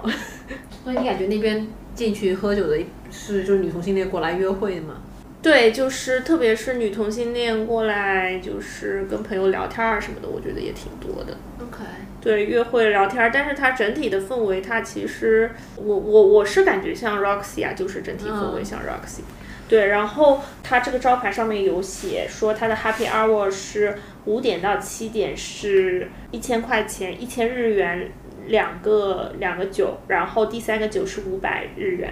[0.83, 2.77] 所以你感觉那边进去喝酒的
[3.11, 4.95] 是就是女同性恋过来约会的吗？
[5.41, 11.37] 对，就是特别是女同性恋过来，就是跟朋友聊天啊什么的，我觉得也挺多的。
[11.59, 11.83] OK，
[12.21, 19.19] 对，约会聊天儿，但是它整体的氛围，它其实我我我是感觉像 Roxy 啊，就是整体氛围像 Roxy。
[19.67, 28.11] 对，然后它这个招牌上面有写说它的 Happy Hour 是五点到七点是一千块钱，一千日元
[28.47, 32.11] 两个两个酒，然后第三个酒是五百日元，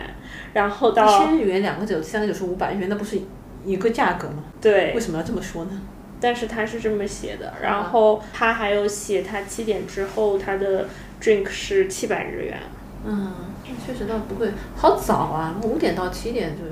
[0.54, 3.20] 然后一到千日元两个酒，三个酒是五百日元，那不是
[3.66, 4.44] 一个价格吗？
[4.62, 5.72] 对为，什么要这么说呢？
[6.20, 10.88] 但是他是这么写的，然后他还有写他七点之后他的
[11.22, 12.58] drink 是七百日元。
[13.06, 13.34] 嗯，
[13.86, 16.64] 确实倒不会，好早啊，五点到七点就。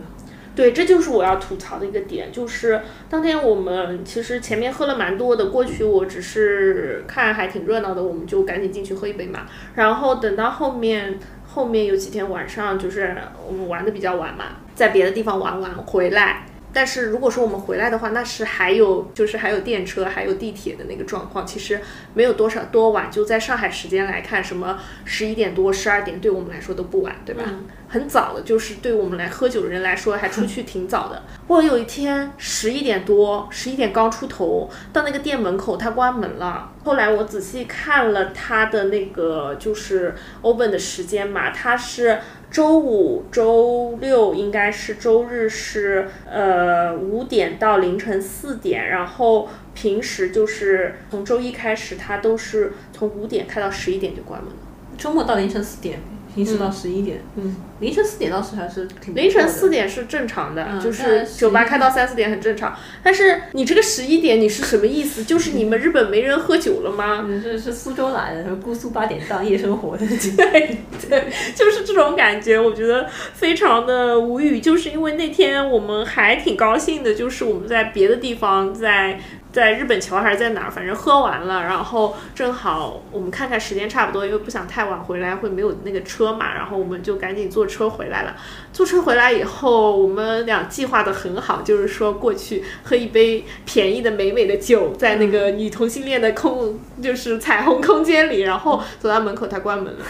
[0.60, 9.48] 对，这就是我要吐槽的一个点，就是当天我们其实前面喝了蛮多的，过去我只是看还挺热闹的，我们就赶紧进去喝一杯嘛。
[9.76, 11.17] 然后等到后面
[11.48, 13.15] 后面有几天晚上，就是
[13.48, 16.48] 我们玩的比较晚嘛，在别的地方玩完回来。
[16.73, 21.82] 但是如果说我们回来的话，那是还有就是还有电车，还有地铁的那个状况，其实
[22.13, 23.10] 没有多少多晚。
[23.12, 27.43] 就在上海时间来看，什么十一点多、十二点，对我们来说都不晚，对吧？
[27.47, 31.23] 嗯很早的，就是对我们来喝酒的人来说，还出去挺早的。
[31.47, 36.71] 我有一天十一点多，十一点刚出头，到那个店门口，它关门了。
[36.84, 42.19] 后来我仔细看了它的那个就是 open 的时间嘛，它是
[42.52, 54.58] 周五、周六应该是周日是呃五点到凌晨四点，然后平时就是从周一开始，它都是从五点开到十一点就关门了。
[54.98, 56.00] 周末到凌晨四点，
[56.34, 57.22] 平时到十一点。
[57.36, 62.76] 嗯，凌晨四点倒是还是挺凌晨四点是正常的，嗯就是酒吧开到三四点很正常。
[63.04, 65.24] 但是你这个十一点你是什么意思？
[65.24, 67.26] 就是你们日本没人喝酒了吗？
[67.28, 70.06] 嗯，是是苏州来的，什么姑苏八点档夜生活的。
[70.38, 70.78] 对
[71.10, 74.60] 对，就是这种感觉，我觉得非常的无语。
[74.60, 79.20] 就是因为那天我们还挺高兴的，就是我们在别的地方在。
[79.52, 88.36] 在日本桥还是在哪儿，反正喝完了，然后正好我们看看时间差不多，因为不想太晚回来会没有那个车嘛，然后我们就赶紧坐车回来了。
[88.72, 100.06] 坐车回来以后，我们俩计划的很好，就是说过去喝一杯便宜的美美的酒，在那个女同性恋的空就是彩虹空间里，然后走到门口，它关门了，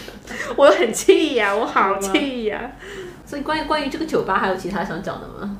[0.56, 2.72] 我很气呀，我好气呀。
[3.26, 5.58] 所以关于关于这个酒吧还有其他想讲的吗？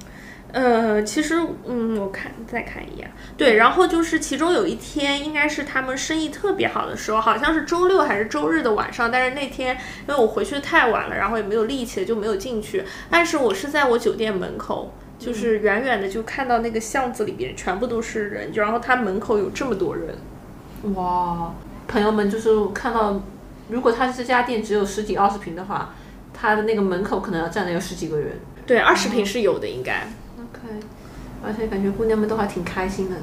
[0.51, 9.77] 呃，其实，嗯，我看再看一眼，对，然后就是其中有一天，应该是他们生意特别好的时候，好像是周六还是周日的晚上，但是那天
[10.09, 12.83] 因为我回去得太晚了，然后也没有力气了，就没有进去。
[13.11, 20.17] 但是我是在我酒店门口，就是远远的就看到那个巷子里边全部都是人，就然后他门口有这么多人，
[20.95, 21.53] 哇，
[21.87, 23.21] 朋友们，就是看到，
[23.69, 25.95] 如果他这家店只有十几二十平的话，
[26.33, 28.39] 他的那个门口可能要站了有十几个人。
[28.67, 30.07] 对，二十平是有的，应该。
[31.45, 33.17] 而且感觉姑娘们都还挺开心的。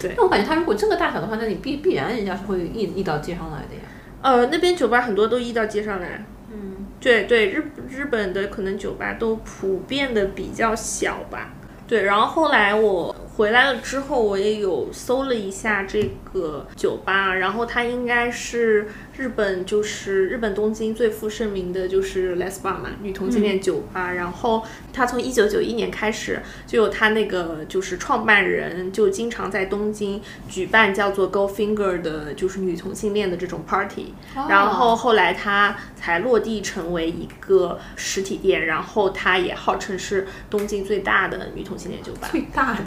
[0.00, 3.80] 对那我感觉他如果这个大小的话，那你必必然人家是会溢溢到街上来的呀。
[4.22, 6.24] 呃，那边酒吧很多都溢到街上来。
[6.52, 11.54] 嗯，对对，日日本的可能酒吧都普遍的比较小吧。
[11.88, 24.12] 对，然后后来我回来了之后，我也有搜了一下这个酒吧，然后它应该是日本就是日本东京最负盛名的就是 Les Bar 嘛，女同性恋酒吧。
[24.12, 34.14] 然后它从一九九一年开始就有它那个就是创办人就经常在东京举办叫做 Go Finger 的，就是女同性恋的这种 party。
[34.48, 42.28] 然后后来它才落地成为一个实体店，然后它也号称是东京最大的女同性恋酒吧。
[42.30, 42.80] 最大的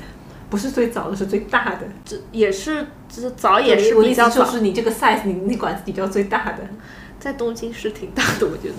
[0.49, 1.81] 不是最早的，是最大的。
[2.03, 6.59] 这也是这早也是我较早，就是你这个 size，你你管自己叫最大的。
[7.19, 8.75] 在东京是挺大的，我觉得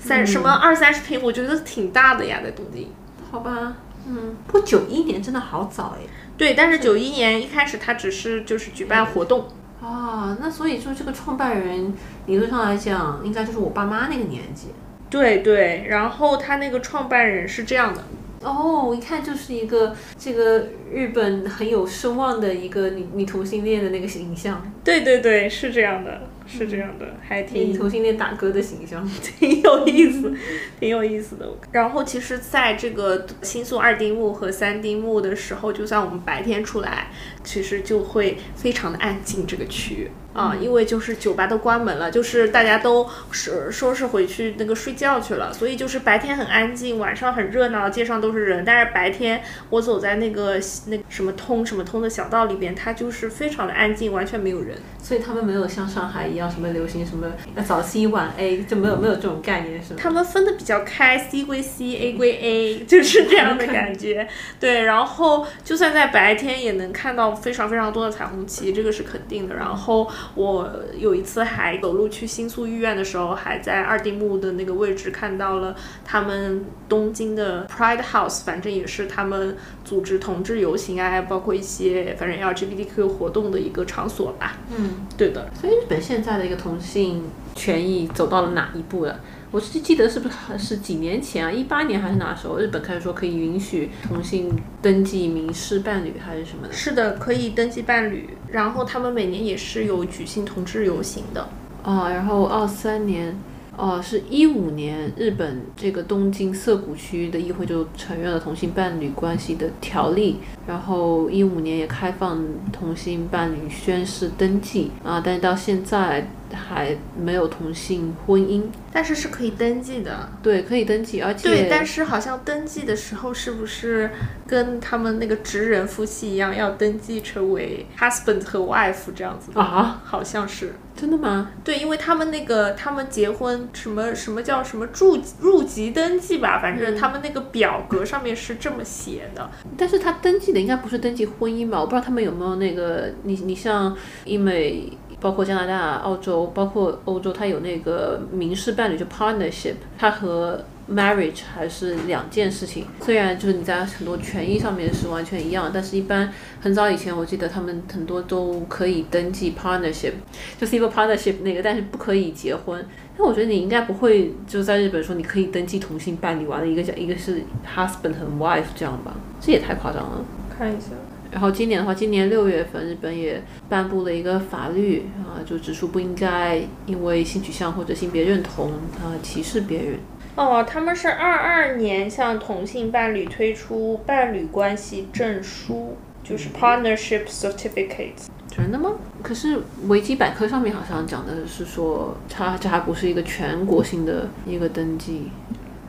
[0.00, 2.88] 三什么二三十平，我觉得挺大的呀，在东京。
[3.30, 3.74] 好吧，
[4.06, 6.02] 嗯，不过九一年真的好早哎。
[6.36, 9.48] 对，但是九一年一开始它只是就是举办活动，
[9.82, 11.92] 啊，那所以说这个创办人
[12.26, 14.68] 理论上来讲，应该就是我爸妈那个年纪。
[15.10, 18.02] 对对，然后他那个创办人是这样的，
[18.42, 29.08] 哦，一看就是一个这个日本很有声望的一个女女同性恋的那个形象，对对对，是这样的，是这样的，还女挺同性恋大哥的形象。
[29.38, 30.32] 挺有意思，
[30.80, 31.48] 挺有意思的。
[31.70, 37.08] 然后其实，在这个新宿二丁目和三丁目的时候，就算我们白天出来，
[37.44, 48.64] 其实就会非常的安静这个区域啊，因为就是酒吧都关门了，就是大家都是说是回去那个睡觉去了，所以就是白天很安静，晚上很热闹，街上都是人。
[48.64, 54.76] 但是白天我走在那个那个什么通什么通的小道里边，它就是非常的安静，完全没有人。
[55.02, 59.98] 所以他们没有像上海一样什么流行什么呃早 C 晚 A，就没有没有这种概念是吗？
[60.00, 64.26] 他们分的比较开，C 归 C，A 归 A，就是这样的感觉。
[64.60, 69.56] 对，然后就算在白天也能看到非常非常多的彩虹旗，这个是肯定的。
[69.56, 84.56] 然后我有一次还走路去新宿御苑的时候，还在二丁目的那个位置看到了他们东京的 Pride House，反正也是他们组织同志游行啊，包括一些反正 LGBTQ 活动的一个场所吧。
[84.76, 89.20] 嗯，对的，所以日本现在的一个同性权益走到了哪一步了？
[89.52, 91.52] 我是记得是不是是几年前啊？
[91.52, 92.56] 一八年还是哪时候？
[92.56, 96.72] 日本开始说可以允许同性登记民事伴侣还是什么的？
[96.72, 101.46] 是的，可以登记伴侣，然后他们每年也是有举行同志游行的。
[101.84, 103.36] 哦，然后二三年，
[103.76, 118.62] 哦，是一五年，日本这个东京涩谷区的议会就承认了同性伴侣关系的条例，然后一五年也开放同性伴侣宣誓登记啊，但是到现在还没有同性婚姻。
[118.92, 121.68] 但是是可以登记的，对，可以登记，而且对。
[121.70, 124.10] 但是好像登记的时候，是不是
[124.46, 129.60] 跟他们那个直人夫妻一样，要登记成为 husband 和 wife 这样子的？
[129.60, 130.74] 啊，好像是。
[130.94, 131.50] 真的吗？
[131.64, 139.50] 对，因为他们那个他们结婚什么什么叫什么入入籍登记吧，反正他们那个表格上面是这么写的。
[139.78, 141.80] 但是他登记的应该不是登记婚姻吧？
[141.80, 144.92] 我不知道他们有没有那个，你你像英美。
[145.22, 152.84] 包括加拿大、澳洲，包括欧洲，它有那个民事伴侣，就 partnership，它和 marriage 还是两件事情。
[153.00, 156.28] 虽然就是你在很多权益上面是完全一样，但是一般
[156.60, 160.14] 很早以前我记得他们很多都可以登记 partnership，
[160.60, 162.84] 就 civil partnership 那个，但是不可以结婚。
[163.16, 167.42] 但我觉得你应该不会就在日本说你可以登记同性伴侣，完了一个叫一个是
[167.76, 169.14] husband 和 wife 这样吧？
[169.40, 170.24] 这也太夸张了。
[170.58, 170.88] 看一下。
[171.32, 178.70] 然后今年的话，今年六月份，日本也颁布了一个法律啊，就指出不应该因为性取向或者性别认同
[179.02, 179.98] 啊歧视别人。
[180.36, 188.26] 哦，他们是二二年向同性伴侣推出伴侣关系证书，就是 partnership certificates。
[188.54, 188.90] 真的吗？
[189.22, 195.30] 可是维基百科上面好像讲的是说，它这还不是一个全国性的一个登记。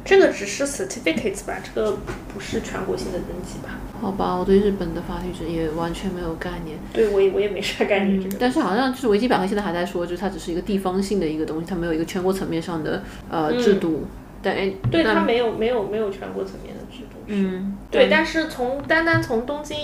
[0.06, 1.98] 这个只是 certificates 吧，这个
[2.34, 3.80] 不是全国性的登记吧？
[4.02, 6.78] 好吧，我对日本的法律这也完全没有概念。
[6.92, 8.36] 对我也我也没啥概念这个。
[8.38, 14.06] 但是好像就是维基百科现在还在说，就是它只是一个地方性的一个东西，它没有一个全国层面上的呃制度。
[14.42, 17.16] 但哎，对，它没有没有没有全国层面的制度。
[17.28, 19.78] 嗯，对，但是从单单从东京，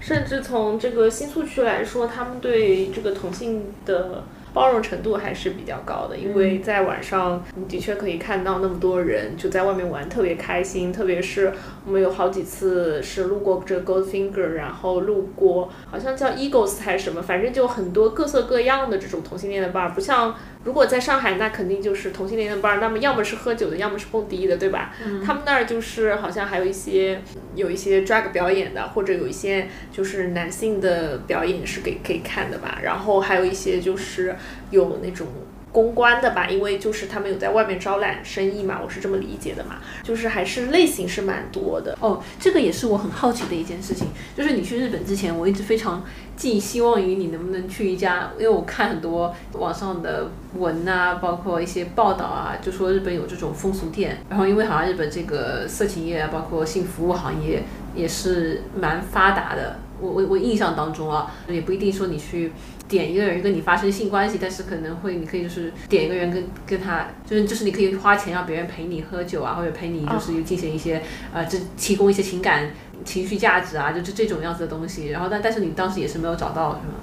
[0.00, 4.24] 甚至从这个新宿区来说，他们对这个同性的
[4.58, 10.92] 包容程度还是比较高的，因为在晚上，你的确可以看到那么多人就在外面玩，特别开心。
[10.92, 11.52] 特别是
[11.86, 20.34] 我们有好几次是路过这个 Goldfinger，然后路过好像叫 Eagles 还是什么，反正就很多各色各样的这种同性恋的 bar，不像
[20.68, 24.94] 如果在上海，那肯定就是同性恋的 bar，那么要么是喝酒的，要么是蹦迪的，对吧？
[25.24, 27.22] 他们那儿就是好像还有一些
[27.54, 32.80] 有一些 drag 表演的，或者有一些就是男性的表演是给可以看的吧。
[32.82, 34.36] 然后还有一些就是
[34.70, 35.26] 有那种。
[35.70, 42.22] 公关的吧，因为就是他们有在外面招揽生意嘛，我是这么理解的嘛，就是还是类型是蛮多的哦。
[42.40, 46.02] 这个也是我很好奇的一件事情，就是你去日本之前，我一直非常
[46.38, 57.64] 寄希望于你能不能去一家，因为我看很多网上的文啊，包括一些报道啊，就说日本有这种风俗店，然后因为好像日本这个色情业啊，包括性服务行业
[57.94, 59.80] 也是蛮发达的。
[60.00, 62.52] 我我我印象当中啊，也不一定说你去。
[62.88, 72.70] 点一个人跟你发生性关系，但是可能会你可以就是点一个人跟跟他，就是就是你可以花钱让别人陪你喝酒啊，或者陪你就是进行一些呃，这提供一些情感
[73.04, 75.08] 情绪价值啊，就这这种样子的东西。
[75.08, 76.94] 然后但但是你当时也是没有找到是吗？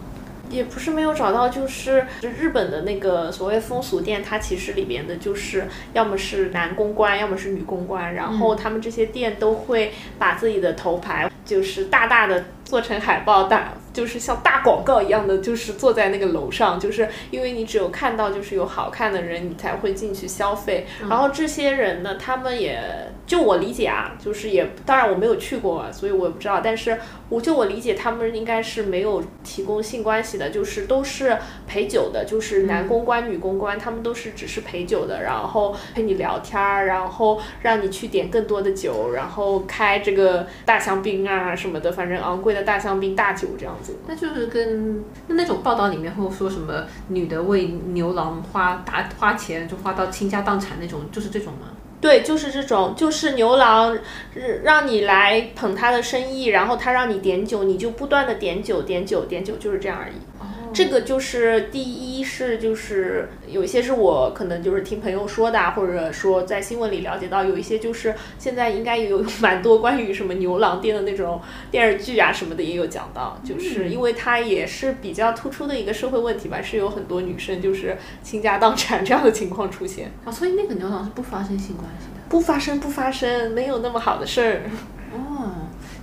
[0.48, 13.74] 也不是没有找到，就是就日本的那个所谓风俗店，它其实里面的就是要么是男公关，要么是女公关，然后他们这些店都会把自己的头牌就是大大的做成海报大。
[13.96, 20.86] 就是像大广告一样的，就是坐在那个楼上，就是因为你只有看到就是有好看的人，你才会进去消费。
[21.10, 22.78] 然后这些人呢，他们也
[23.26, 26.60] 就我理解啊，就是也当然我没有去过，所以我也不知道。
[26.62, 43.85] 但是我就我理解，他们应该是没有提供性关系的，就是都是陪酒的，就是男公关、女公关，他们都是只是陪酒的，然后陪你聊天儿，然后让你去点更多的酒，然后开这个大香槟啊什么的，反正昂贵的大香槟、大酒这样子。
[44.08, 51.70] 那就是跟那那种报道里面会说什么女的为牛郎花大花钱就花到倾家荡产那种，就是这种吗？
[52.02, 53.98] 对，就是这种，就是牛郎
[54.64, 60.14] 让你来捧他的生意，然后他让你点酒，你就不断的点酒点酒点酒，就是这样而已。
[60.76, 84.95] 这个就是第一是就是有一些是我可能就是听朋友说的，或者说在新闻里了解到，有一些就是现在应该有 蛮多关于什么牛郎店的那种电视剧啊什么的也有讲到，就是因为它也是比较突出的一个社会问题吧，是有很多女生就是倾家荡产这样的情况出现啊，所以那个牛郎是不发生性关系的，不发生不发生，没有那么好的事儿哦。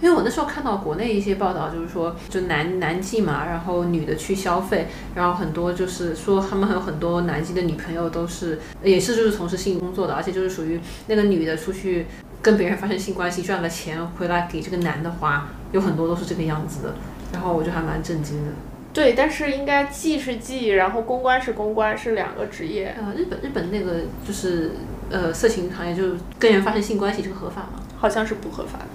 [0.02, 12.06] 因为我那时候看到国内一些报道，就是说，就男男妓嘛，然后女的去消费，然后很多就是说他们还有很多男妓的女朋友都是，也是就是从事性工作的，而且就是属于那个女的出去
[12.42, 16.94] 跟别人发生性关系赚了钱回来给这个男的花，有很多都是这个样子的，
[17.32, 18.52] 然后我就还蛮震惊的。
[18.92, 22.94] 对，但是应该妓是妓，然后公关是公关，是两个职业。
[22.98, 24.72] 呃，日本日本那个就是
[25.10, 27.80] 呃色情行业，就跟人发生性关系这个合法吗？
[27.96, 28.86] 好像是不合法的。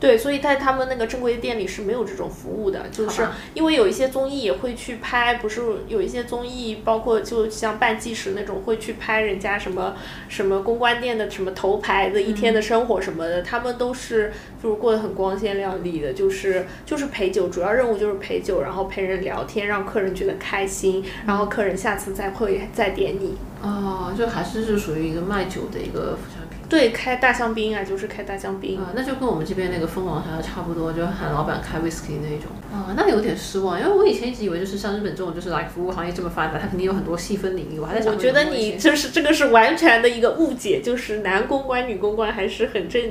[0.00, 0.10] 哦。
[0.10, 9.94] 对，所以在他们那个正规店里是没有这种服务的，就是因为有一些综艺也会去拍，不是有一些综艺，包括就像半计时那种会去拍人家什么
[10.28, 14.32] 什么公关店的什么头牌的一天的生活什么的，他们都是
[14.62, 23.36] 就是过得很光鲜亮丽的，就是就是陪酒，主要任务就是陪酒，然后陪人聊天，让客人觉得开心，然后客人下次再会再点你。
[23.62, 26.16] 哦，就还是是属于一个卖酒的一个。
[26.70, 37.80] 对，开大香槟啊，就是开大香槟啊，那就跟我们这边那个蜂王还差不多，就喊老板开 whisky 那种啊，那有点失望，因为我以前一直以为就是像日本这种就是来服务行业这么发达，它肯定有很多细分领域。
[37.80, 43.02] 我还在想，我觉得你就是这个是完全的一个误解，就是男公关、女公关还是很正，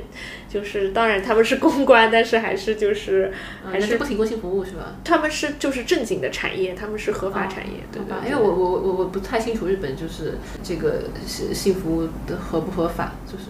[0.48, 3.30] 就是当然他们是公关，但是还是就是
[3.70, 4.96] 还是不提供性服务是吧？
[5.04, 8.22] 他们是就是正经的产业，他们是合法产业，对吧？
[8.24, 13.49] 因为我我我我不太清楚日本就是这个性性服务的合不合法，就是。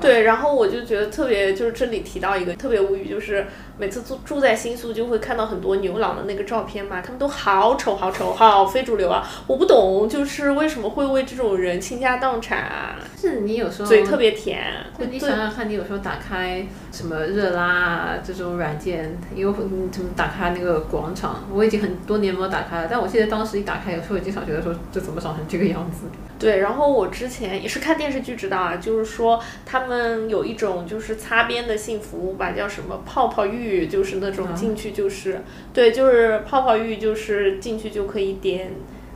[0.00, 3.46] 对，然后我就觉得特别，就是这里提到一个特别无语，就是
[3.78, 9.28] 每次住住在新宿就会看到很多牛郎的那个照片嘛，他们都好丑好丑，好非主流啊！
[9.46, 12.96] 我不懂，就是为什么会为这种人倾家荡产啊？
[13.16, 14.60] 是你有时候嘴特别甜，
[15.10, 26.06] 你想想看，你有时候打开什么热拉啊这种软件，有怎么打开那个广场，我已经很多年没有打开了，但我记得当时一打开，有时候经常觉得说这怎么长成这个样子？
[26.38, 38.72] 对，然后我之前也是看电视剧知道啊，就是说他们有一种就是擦边的性服务吧，叫什么泡泡浴，就是那种进去就是，对，就是泡泡浴，就是进去就可以点，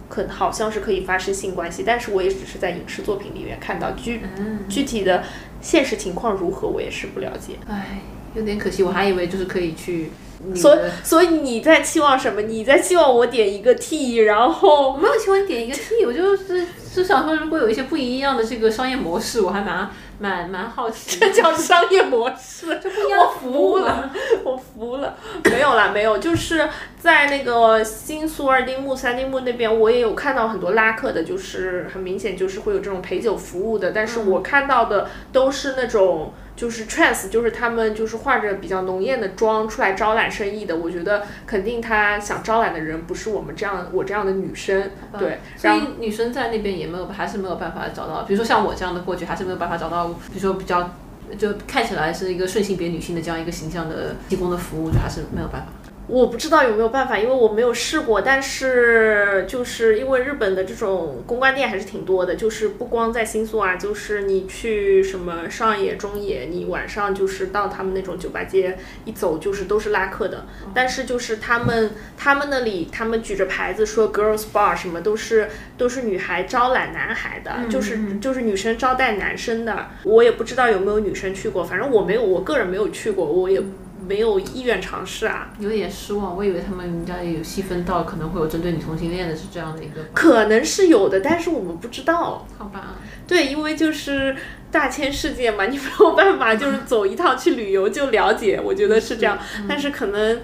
[0.08, 4.20] 可好像是可以发生性关系，但是我也只是在影视作品里面看到，具
[4.68, 5.24] 具体的
[5.60, 7.54] 现实情况如何，我也是不了解。
[7.68, 8.00] 唉，
[8.34, 10.10] 有点可惜，我还以为就是可以去。
[10.54, 12.42] 所所以你在期望什么？
[12.42, 16.62] 你在期望我点一个 T，然后我没有期望点一个 T，我就是
[17.02, 21.18] 是想说，如果有一些不一样的这个商业模式，我还蛮蛮蛮好奇。
[21.20, 24.10] 这叫商业模式， 这不一样的服务了，
[24.44, 25.16] 我服了。
[25.44, 26.68] 没有啦，没有，就是
[26.98, 36.32] 在那个新苏二丁目、三丁目那边，我也有看到很多拉客的，就是很明显就是会有这种陪酒服务的，但是我看到的都是那种。
[36.56, 40.76] 就是 trans，就是他们就是化着比较浓艳的妆出来招揽生意的。
[40.76, 45.38] 我觉得肯定他想招揽的人不是我们这样我这样的女生，对。
[45.56, 50.94] 所以女生在那边也没有还是没有办法找到，比如说像我这样的过去还是没有办法找到，比如说比较
[51.38, 55.68] 就看起来是一个顺性别女性的这样一个形象的提供的服务，就还是没有办法。
[56.08, 58.20] 我不知道有没有办法，因为我没有试过。
[58.20, 70.46] 但是就是因为日本的这种公关店还是挺多的，就是不光在新宿啊，就是你去什么上野、中野，你晚上就是到他们那种酒吧街一走，就是都是拉客的。
[70.72, 79.88] 但是就是他们他们那里，他们举着牌子说 girls bar 什么都是都是女孩招揽男孩的，就是就是女生招待男生的。
[80.04, 83.60] 我也不知道有没有女生去过，反正我没有，我个人没有去过，我也。
[84.06, 86.36] 没有意愿尝试啊，有点失望。
[86.36, 90.02] 我以为他们应该有细分到可能会有针对你同性恋的，是这样的一个。
[90.14, 92.46] 可能是有的，但是我们不知道。
[92.56, 92.94] 好吧。
[93.26, 94.36] 对，因为就是
[94.70, 99.38] 大千世界嘛， 你没有办法就是 走一趟去旅游就了解，我觉得是这样。
[99.68, 100.40] 但是可能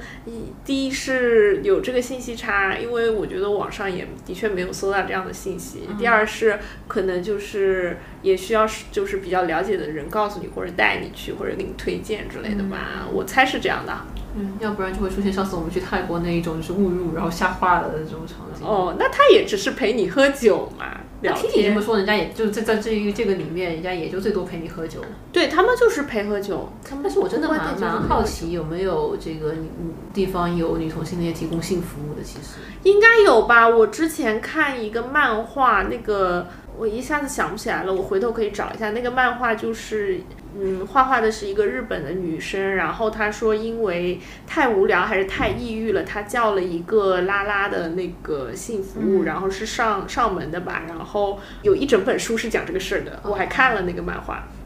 [0.64, 5.88] 第一是有这个信息差，因为我觉得网上也的确没有搜到这样的信息。
[5.98, 6.58] 第二是
[6.88, 13.96] 可能就是也需要就是比较了解的人告诉你或者带你去或者给你推荐之类的吧，我猜是这样的。
[14.34, 18.66] 嗯，要不然就会出现上次我们去泰国那一种就是误入然后吓坏了的这种场景。
[18.66, 20.98] 哦，那他也只是陪你喝酒嘛。
[21.30, 25.00] 听你这么说，人家也就在在这一这个里面，人家也就最多陪你喝酒。
[25.32, 26.68] 对他们就是陪喝酒。
[27.02, 29.54] 但是我真的蛮蛮好奇，有没有这个
[30.12, 32.22] 地方有女同性恋提供性服务的？
[32.22, 33.68] 其实应该有吧。
[33.68, 38.90] 我之前看一个漫画，那个我一下子想不起来了，我回头可以找一下。
[38.90, 40.20] 那个漫画就是。
[40.54, 54.46] 嗯，画画的是一个日本的女生，然后她说因为太无聊还是太抑郁了，她叫了一个拉拉的那个性服务，然后是上上门的吧，然后有一整本书是讲这个事儿的，我还看了那个漫画。
[54.50, 54.61] 嗯，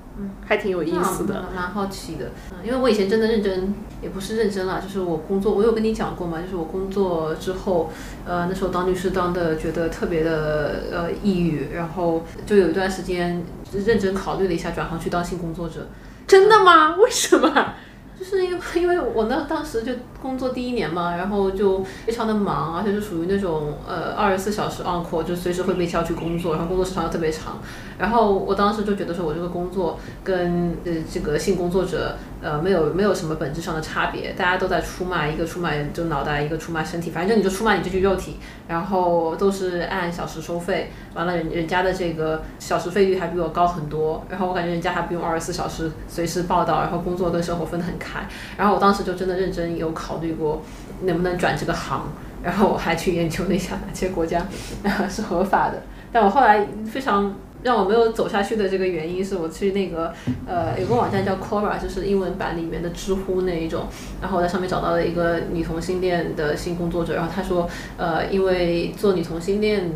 [0.46, 2.30] 还挺有意思的，蛮好奇的。
[2.52, 7.90] 嗯，因为我以前真的认真，也不是认真了，就是我工作，我有跟你讲过嘛，就是我工作之后，
[8.24, 13.42] 呃，那时候当律师当的觉得特别的呃抑郁，然后就有一段时间
[13.72, 15.88] 认真考虑了一下转行去当性工作者。
[16.26, 16.96] 真的吗？
[16.96, 17.74] 为什么？
[18.18, 19.92] 就是因为 因为我那当时就
[20.22, 27.60] 工作第一年嘛，然后就非常的忙，而且是属于那种呃二十四小时 on call，就随时会被叫去工作，然后工作时长又特别长。
[27.98, 38.36] 然后我当时就觉得说，我这个工作跟呃这个性工作者呃没有没有什么本质上的差别，大家都在出卖，一个出卖就脑袋，一个出卖身体，反正你就出卖你这具肉体，
[38.68, 40.90] 然后都是按小时收费。
[41.14, 48.20] 完了，人人家的这个小时费率还比我高很多，然后我感觉人家还不用二十四小时随时报道，然后工作跟生活分得很开。
[48.58, 50.60] 然后我当时就真的认真有考虑过
[51.04, 52.02] 能不能转这个行，
[52.42, 54.46] 然后我还去研究了一下哪些国家
[55.08, 55.82] 是合法的。
[56.12, 57.34] 但我后来非常。
[57.66, 60.14] 让我没有走下去的这个原因是我去那个
[60.46, 63.88] 呃有个网站叫 Quora，就是英文版里面的知乎那一种，
[64.22, 69.90] 然后我在上面找到了一个女同性恋的性工作者，然后他说呃因为做女同性恋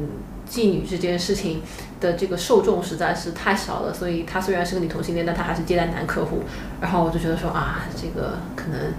[0.51, 1.63] 妓女这件事情
[2.01, 6.43] 的这个受众实在是太少了，所以他虽然是个女同性恋，但他还是接待男客户，
[6.81, 8.93] 然后我就觉得说啊这个可能。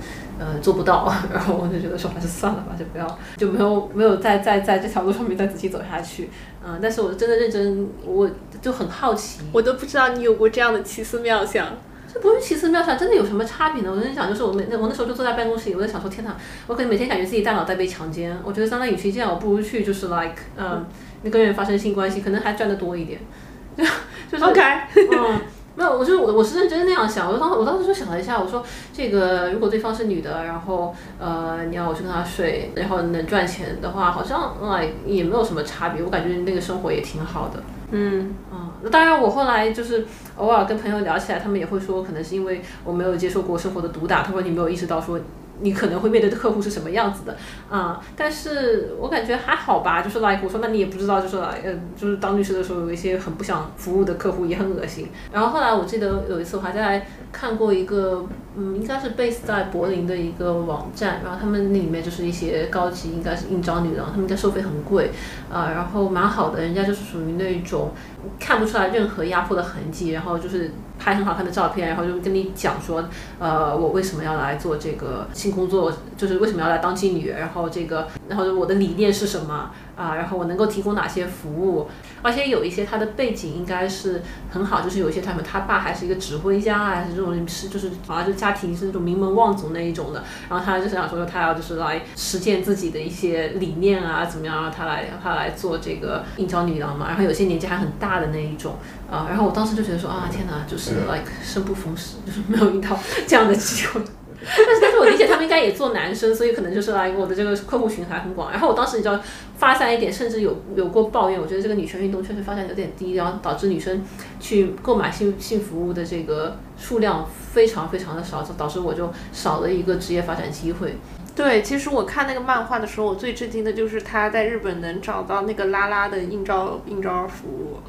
[0.43, 6.31] 呃，做不到， 然后我就觉得说还是算了吧，就不要，就没有没有再再在这条路上面再仔细走下去。
[6.65, 8.27] 嗯，但是我真的认真，我
[8.59, 11.67] 就很好奇，我都不知道你有过这样的奇思妙想。
[12.11, 13.91] 这不是奇思妙想，真的有什么差别呢？
[13.91, 16.35] 我在想，就是我每那我那时候就坐在办公室里，我在想说，天哪，
[16.65, 18.35] 我可能每天感觉自己大脑在被强奸。
[18.43, 20.83] 我觉得，相当于与其这样，我不如去就是 like，嗯，
[21.29, 23.19] 跟人发生性关系，可能还赚得多一点。
[23.77, 23.83] 就
[24.31, 24.61] 就是 OK，
[24.95, 25.39] 嗯。
[25.81, 28.63] 没有，我就我我是认真那样想，我当我当时就想了一下，我说
[28.93, 37.63] 这个如果对方是女的，然后呃你要我去跟她睡，然后能赚钱的话，好像啊也没有什么差别，我感觉那个生活也挺好的。
[37.89, 40.05] 嗯啊，那当然我后来就是
[40.37, 45.19] 偶尔跟朋友聊起来，他们也会说，可能是因为我没有接受过生活的毒打，他说你没有意识到说。
[45.61, 47.37] 你可能会面对的客户是什么样子的
[47.69, 48.01] 啊？
[48.15, 55.09] 但是我感觉还好吧，就是 like 我说，那你也不知道，就是呃，就是当律师的时候有一些很不想服务的客户，也很恶心。
[55.31, 65.11] 然后后来我记得有一次我还在看过一个嗯，应该是 base 在柏林的一个网站，然后他们那里面就是一些高级，应该是应招女郎，他们应该收费很贵，
[65.49, 67.91] 啊、然后蛮好的，人家就是属于那种
[68.37, 73.05] 看不出来任何压迫的痕迹，然后就是拍很好看的照片，然后就跟你讲说，
[73.39, 81.87] 呃，我为什么要来做这个性工作，就是为什么要来当妓女，然后这个，然后我的理念是什么啊，然后我能够提供哪些服务，
[82.21, 98.75] 而且有一些他的背景应该是很好，就是有一些他们他爸还是一个指挥家啊，还是这种是就是好像就家庭是那种名门望族那一种的，然后他就是想说他要就是来实践自己的一些理念啊，怎么样让他来他来做这个应招女郎嘛，然后有些年纪还很大的那一种
[99.09, 102.97] 啊，然后我当时就觉得说啊天哪，就是 like 生不逢时，就是没有遇到
[103.27, 104.01] 这样的机会。
[104.43, 108.51] 但是，但是我理解他们应该也做男生，所以可能就是啊我的这个客户群还很广。
[108.51, 109.19] 然后我当时你知道
[109.57, 114.03] 发散一点，甚至有有过抱怨，我觉得这个女权运动确实发展有点低，然后导致女生
[114.39, 120.95] 去购买性性服务的这个数量非常非常的少，导致我就少了一个职业发展机会。
[121.35, 127.79] 对，其实我看那个漫画的时候，我最震惊的就是他在日本能找到那个拉拉的应招应招服务。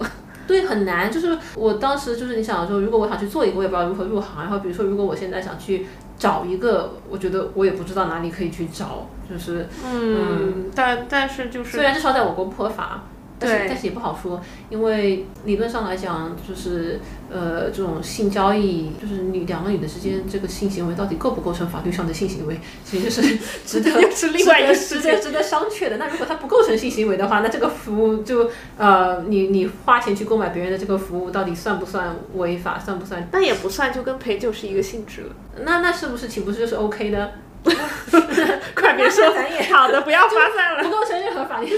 [0.47, 1.11] 对，很难。
[1.11, 4.43] 就是我当时就是你想说，如果我想去做一个，我也不知道如何入行。
[4.43, 5.87] 然后比如说，如果我现在想去
[6.19, 9.07] 找一个，我觉得我也不知道哪里可以去找。
[9.31, 13.05] 就是嗯，但但是就是虽然至少在我国不合法，
[13.43, 14.41] 但是对但是也不好说，
[14.71, 25.97] 因为理论上来讲，就是呃这种性交易，就是女两个女的之间这个性行为到底构不构成法律上的性行为，其实是值得又 是另外一个值得值得商榷的。
[25.97, 33.29] 那如果它不构成性行为的话，那这个服务就呃你你花钱去购买别人的这个服务，到底算不算违法，算不算？
[33.33, 35.35] 那也不算，就跟陪酒是一个性质了。
[35.65, 37.33] 那那是不是岂不是就是 OK 的？
[38.75, 39.25] 快别说
[39.71, 40.83] 好的，不要发散了。
[40.83, 41.69] 不构成任何法律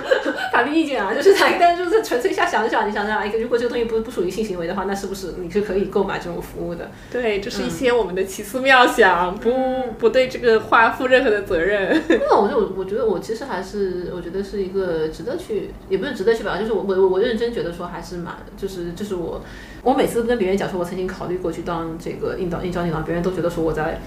[0.52, 6.90] 法律意见啊，就是他，但就是纯粹下想想，你想想，哎如果这个东西不不属于性行为的话，那是不是你是可以购买这种服务的？
[7.12, 9.52] 对，这是一些我们的奇思妙想，不
[9.98, 12.02] 不对这个话负任何的责任。
[12.08, 19.44] 那我就我我觉得我其实还是我觉得是一个值得去，也不是值得去吧，就是我我我认真觉得说还是蛮，就是就是我
[19.82, 24.00] 我每次跟别人讲说我曾经考虑过去当这个应招应招女郎，别人都觉得说我在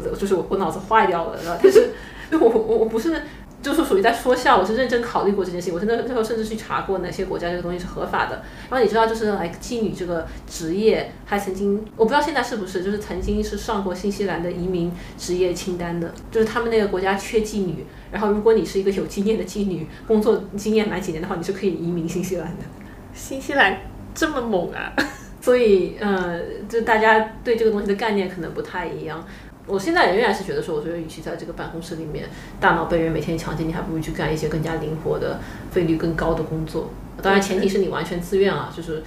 [0.00, 1.90] 就是我我脑子坏掉了，然后但是
[2.32, 3.22] 我我我不是。
[3.62, 8.44] 就是属于在说笑，我是认真考虑过这件事情，我真的那时候甚至去查过哪些国家这个东西是合法的。
[8.70, 22.62] 然后你知道，就是来妓女这个职业，还曾经我不知道现在是不是，就是曾经是上过新西兰的移民职业清单的，就是他们那个国家缺妓女，然后如果你是一个有经验的妓女，工作经验满几年的话，你是可以移民新西兰的。
[23.14, 23.80] 新西兰
[24.14, 24.92] 这么猛啊！
[25.40, 29.24] 所以，呃，就大家对这个东西的概念可能不太一样。
[29.66, 32.28] 我现在仍然是觉得说，我觉得与其在这个办公室里面
[32.60, 35.40] 大脑被人每天强奸，你还不如去干一些更加灵活的、
[35.76, 36.88] 费率更高的工作。
[37.22, 39.02] 当然，前提是你完全自愿啊，就是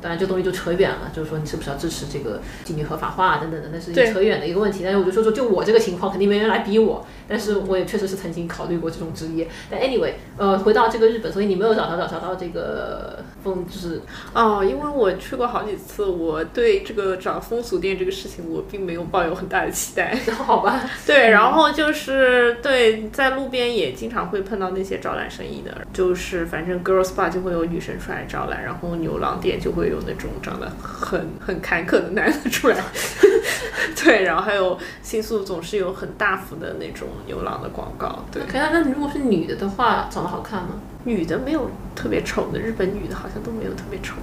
[0.00, 4.80] 当然这东西就扯远了，就是说你是不是要支持这个妓女合法化等等的，那是一扯远的一个问题。
[4.84, 7.06] 但是我就说说，就我这个情况，肯定没人来逼我。
[7.26, 9.48] 但是我也确实是曾经考虑过这种职业。
[9.70, 14.02] 但 anyway，呃，回到这个日本，所以你没有找到找找到这个风，就是
[14.34, 20.14] 哦，因为我去过好几次，我对这个找风俗店这个事情，我并没有抱有很大的期待。
[20.36, 32.76] 好吧，对，然后就是对，在路边也经常会碰到那些招揽生意的，就是反正 girls bar 就会有女生出来招揽，然后牛郎店就会有那种长得很很坎坷的男的出来，
[33.96, 40.80] 对，然后还有新宿总是有很大幅的那种牛郎的广告，对，那如果是女的的话，长得好看吗？
[41.04, 44.14] 女的没有特别丑的，日本女的好像都没有特别丑。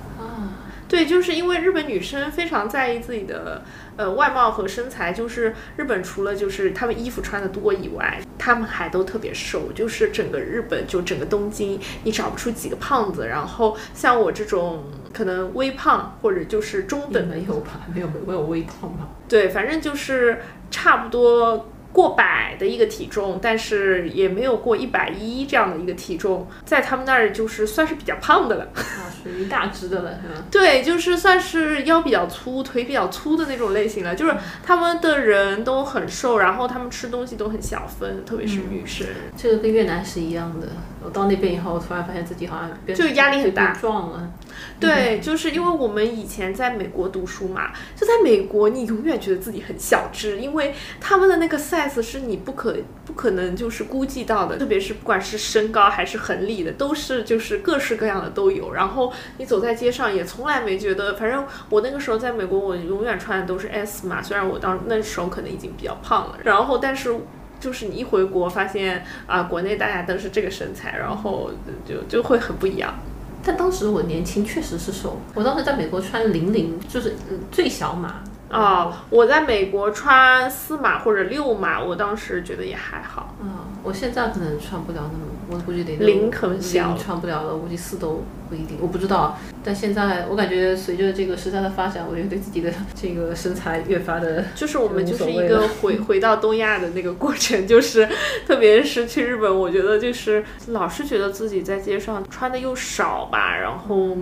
[0.91, 3.63] 啊，对，就是因为日本女生非常在意自己的
[3.95, 13.25] 呃外貌和身材，就是日本除了就是她们衣服穿的多以外，她们还都特别瘦，就是整个日本就整个东京，你找不出几个胖子。
[13.25, 14.83] 然后像我这种
[15.13, 17.79] 可能微胖或者就是中等的，没有吧？
[17.93, 19.07] 没有，我有微胖吧？
[19.29, 21.69] 对，反正就是差不多。
[21.91, 28.63] 过百的一个体重，但是也没有过一百一这样的一个体重，在他们那儿就是算是比较胖的了。
[28.75, 30.45] 啊，属于大只的了，是吗？
[30.51, 34.15] 对，就是算是腰比较粗、腿比较粗的那种类型了。
[34.15, 39.05] 就是他们的人都很瘦，然后他们吃东西都很小份，特别是女生。
[39.35, 40.67] 这个跟越南是一样的。
[41.03, 44.31] 我到那边以后，我突然发现自己好像变就压力很大变壮了。
[44.79, 52.75] 对，就是因为我们以前在美国读书嘛，就在美国，你永远觉得自己很小只，因为他们的那个 size 是你不可
[53.05, 58.73] 不可能就是估计到的，特别是不管是身高还是横力的，都是就是各式各样的都有。
[58.73, 67.15] 然后你走在街上也从来没觉得，反正我那个时候在美国，我永远穿的都是 S 嘛，虽然我当那时候可能已经比较胖了，然后但是。
[67.61, 71.51] 就是你一回国发现啊，国内大家都是这个身材，然后
[71.87, 72.95] 就就会很不一样。
[73.43, 75.19] 但当时我年轻，确实是瘦。
[75.33, 77.15] 我当时在美国穿零零，就是
[77.51, 78.21] 最小码，
[78.51, 83.33] 啊，我在美国穿四码或者六码，我当时觉得也还好。
[83.41, 83.49] 嗯，
[83.81, 89.37] 我现在可能穿不了那么，我估计得零很小穿不了了，我估计四都不一定，我不知道。
[89.63, 98.09] 但现在我感觉随着这个时代的发展，我觉得对自己的 这个身材越发的就是我们就是一个回回到东亚的那个过程，就是
[98.45, 104.17] 特别是去日本，我觉得就是老是觉得自己在街上穿的又少吧，然后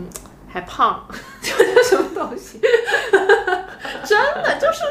[0.48, 1.08] 还胖，
[1.42, 2.60] 什么东西。
[4.10, 4.84] 真的就是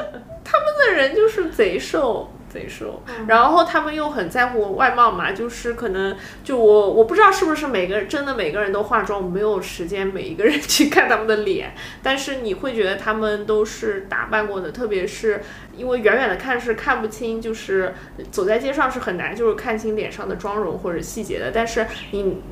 [0.44, 2.30] 他们的人就是贼瘦。
[2.50, 15.42] 贼瘦，然后他们又很在乎外貌嘛，就是可能就我我不知道是不是每个真的每个人都化妆，我没有时间每一个人去看他们的脸，但是你会觉得他们都是打扮过的，特别是
[15.76, 17.94] 因为远远的看是看不清，就是
[18.30, 22.42] 走在街上是很难就是看清脸上的妆容或者细节的，但是你。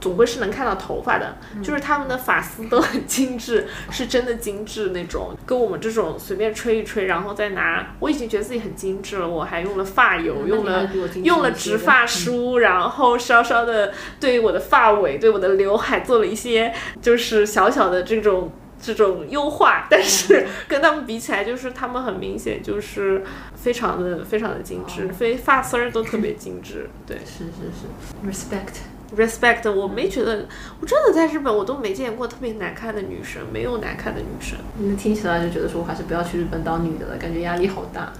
[0.00, 10.88] 总归是能看到头发的，就是他们的发丝都很精致， 是真的精致那种，跟我们这种随便吹一吹，然后再拿，我已经觉得自己很精致了，我还用了发油，用了
[11.22, 23.24] 用了直发梳，然后稍稍的对我的发尾、对我的刘海做了一些就是小小的这种这种优化，但是 跟他们比起来，就是他们很明显就是
[23.54, 27.16] 非常的非常的精致，非发丝儿都特别精致，对。
[27.18, 28.95] 是是是，respect。
[29.16, 30.46] respect，我没觉得，
[30.80, 34.58] 我真的在日本我都没见过特别难看的女生，没有难看的女生。
[34.78, 38.12] 那听起来就觉得说，我还是不要去日本当女的了，感觉压力好大。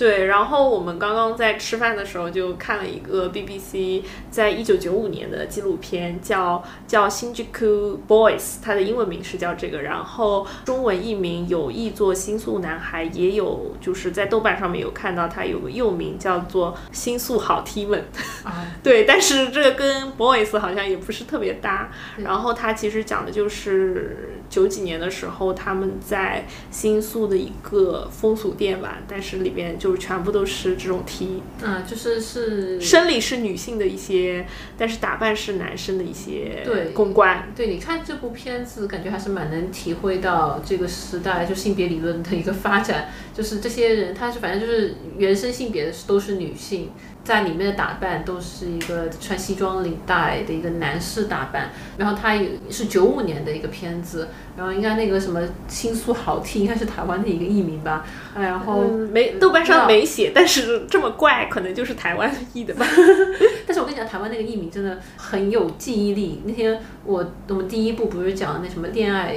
[0.00, 18.06] 对，然后我们刚刚在吃饭的时候就看了一个 BBC 在一九九五年的纪录片，叫叫 Shinjuku Boys，它的英文名是叫这个，然后中文译名有译作新宿男孩，也有就是在豆瓣上面有看到它有个又名叫做新宿好 T 们。
[18.42, 21.90] 啊， 对，但是这个跟 boys 好像也不是特别搭。
[22.16, 37.52] 然后它其实讲的就是九几年的时候，他们在新宿的一个风俗店吧，但是里边就是全部都是这种 T，嗯，就是是生理是女性的一些，但是打扮是男生的一些对公关。
[37.54, 43.10] 对，你看这部片子，感觉还是蛮能体会到这个时代就性别理论的一个发展。
[43.32, 46.90] 就是这些人，他是反正就是原生性别都是女性，
[47.22, 51.70] 在里面的打扮都是一个穿西装领带的一个男士打扮。
[51.98, 58.04] 然后他也是九五年的一个片子，然后应该那个什么新宿好 T 应该是台湾的一个译名吧。
[58.34, 62.86] 哎然后、嗯，没豆瓣上没写，但是这么怪，可能就是台湾译的吧。
[63.66, 66.42] 但是我跟你讲，台湾那个译名真的很有记忆力。
[66.44, 69.36] 那天我我们第一部不是讲那什么恋爱，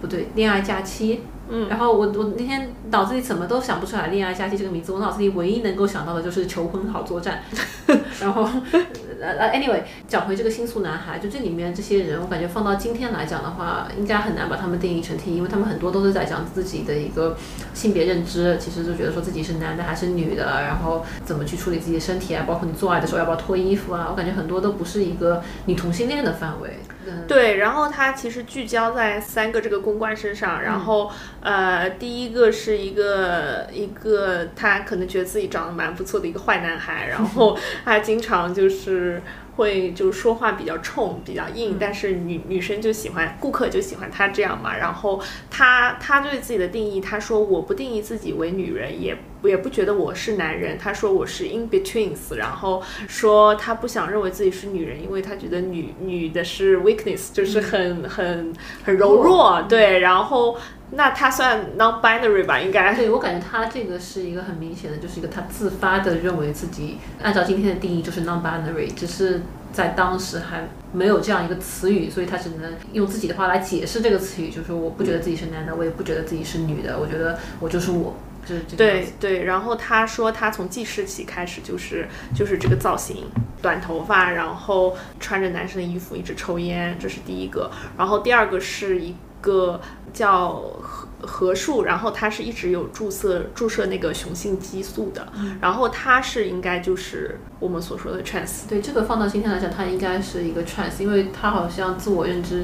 [0.00, 1.20] 不对，恋爱假期。
[1.50, 7.42] 嗯然后我我那天脑子里怎么都想不出来“恋爱假期”这个名字，我脑子里唯一能够想到的就是“求婚好作战”。
[8.20, 8.48] 然后
[9.20, 17.36] 呃呃，anyway，讲回这个新宿男孩，就这里面这些人，我感觉放到今天来讲的话，应该很难把他们定义成 T，因为他们很多都是在讲自己的一个
[17.74, 26.78] 性别认知，其实就觉得说自己是男的还是女的，然后怎么去处理自己的身体啊，包括你做爱的时候要不要脱衣服啊，我感觉很多都不是一个女同性恋的范围。
[27.06, 39.22] 嗯，对，然后它其实聚焦在三个这个公关身上，然后、呃，第一个是一个一个他可能觉得自己长得蛮不错的一个坏男孩，然后 他经常就是。
[39.56, 44.76] 会就是说话比较冲，比较硬，但是女女生就喜欢，顾客就喜欢他这样嘛。
[44.76, 49.16] 然后他他对自己的定义，他说我不定义自己为女人，也
[49.48, 58.52] 也不觉得我是男人，他说我是 in betweens，然后说他不想认为自己是女人，因为他觉得女女的是 weakness，就是很很
[58.84, 60.56] 很柔弱，对，然后
[60.90, 62.94] 那他算 non-binary 吧，应该。
[62.94, 69.42] 对我感觉他这个是一个很明显的，就是一个他自发的认为自己按照今天的定义就是 non-binary，只是
[69.72, 78.14] 在当时还没有这样一个词语，所以他只能用自己的话来解释这个词语，就是说我不觉得自己是男的，我也不觉得自己是女的，我觉得我就是我，
[78.76, 83.24] 对对，然后他说他从记事起开始就是就是这个造型，
[83.62, 87.70] 短头发，然后穿着男生的衣服，一直抽烟，这是第一个。
[87.96, 89.80] 然后第二个是一个
[90.12, 95.26] 叫何何树，然后他是一直有注射注射那个雄性激素的，
[95.60, 98.68] 然后他是应该就是我们所说的 trans。
[98.68, 102.62] 对这个放到今天来讲，他应该是一个 trans，因为他好像自我认知，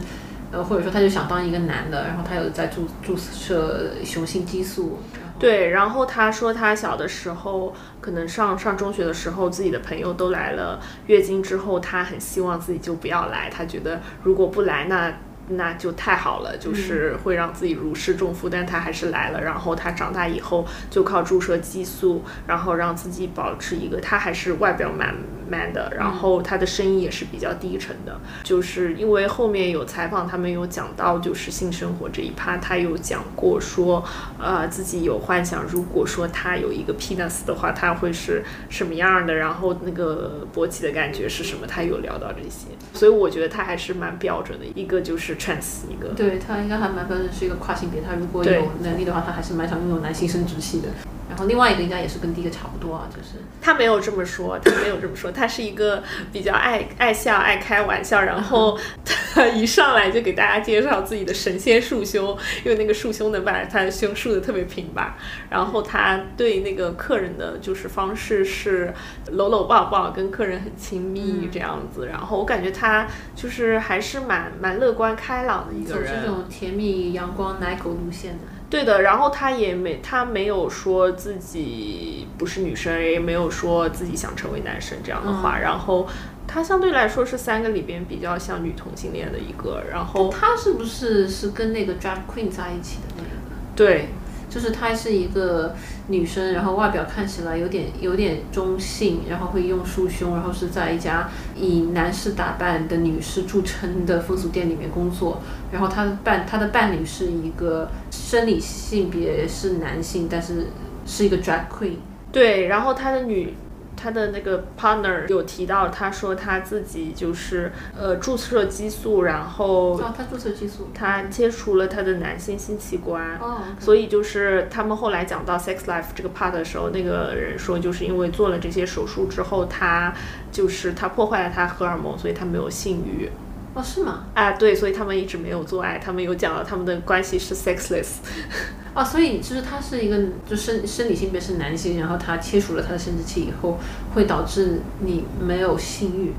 [0.53, 4.99] 呃，或者说他就想当一个男的，然后他有在注注射雄性激素，
[5.39, 15.13] 对，然后他说他小的时候，可能上上中学的时候，自己的朋友都来了月经之后，他很希望自己就不要来，他觉得如果不来那。
[15.53, 19.43] 那就太好了，就是会让自己如释重负，但他还是来了。
[19.43, 25.13] 然后他长大以后就靠注射激素，然后让自己保持一个他还是外表蛮
[25.51, 34.05] man 的，然后他的声音也是比较低沉的，就是因为后面有采访，他们有讲到就是性生活这一趴，他有讲过说，
[34.39, 48.01] 呃，自己有幻想，如果说他有一个 penis 的话，他会是什么样的，然后那个勃起的感觉是什么，他有聊到这些，所以我觉得他还是蛮标准的，一个就是 trans，一个对他应该还蛮标准，是一个跨性别。
[48.01, 50.89] 他如果有能力的话，他还是蛮想拥有男性生殖器的。
[51.31, 56.03] 然后另外一个应该也是跟第一个差不多啊，就是他没有这么说，他没有这么说，他是一个
[56.33, 65.17] 比较爱爱笑、爱开玩笑，然后他 一上来就给大家介绍自己的神仙束胸，因为那个束胸能把他的胸束的特别平吧。
[65.49, 68.93] 然后他对那个客人的就是方式是
[69.31, 72.09] 搂搂抱抱，跟客人很亲密这样子。
[72.09, 73.07] 然后我感觉他
[73.37, 78.60] 就是还是蛮蛮乐观开朗的一个人，走这种甜蜜阳光奶狗路线的。
[78.71, 85.59] 对的，然后他也没，他没有说自己不是女生，也没有说自己想成为男生这样的话。
[85.59, 86.07] 然后
[86.47, 89.83] 他相对来说是三个里边比较像女同性恋的一个。
[89.91, 93.31] 然后他是不是是跟那个 drag queen 在一起的那个？
[93.75, 94.09] 对。
[94.51, 95.75] 就是她是一个
[96.09, 105.41] 女生，然后外表看起来有点有点中性，然后会用束胸，然后是在一家以男士打扮的女士著称的风俗店里面工作。
[105.73, 110.67] 然后她的伴她的伴侣是一个生理性别是男性，但是
[111.07, 111.95] 是一个 drag queen。
[112.33, 113.55] 对，然后她的女。
[114.01, 130.15] 他的那个 partner 有提到，他说他自己就是呃注射激素，然后哦，他注射激素，他切除了他的男性性器官，哦，所以就是他们后来讲到 sex life 这个 part 的时候，那个人说就是因为做了这些手术之后，他
[130.51, 133.31] 就是他破坏了他荷尔蒙，所以他没有性欲。
[133.73, 134.25] 哦，是吗？
[134.35, 138.17] 啊，对，所以他们一直没有做爱，他们有讲到他们的关系是 sexless。
[138.93, 140.19] 哦，所以就是他是一个，
[140.49, 143.79] 就生生理性别是男性，然后他切除了他的生殖器以后，
[144.13, 146.33] 会导致你没有性欲。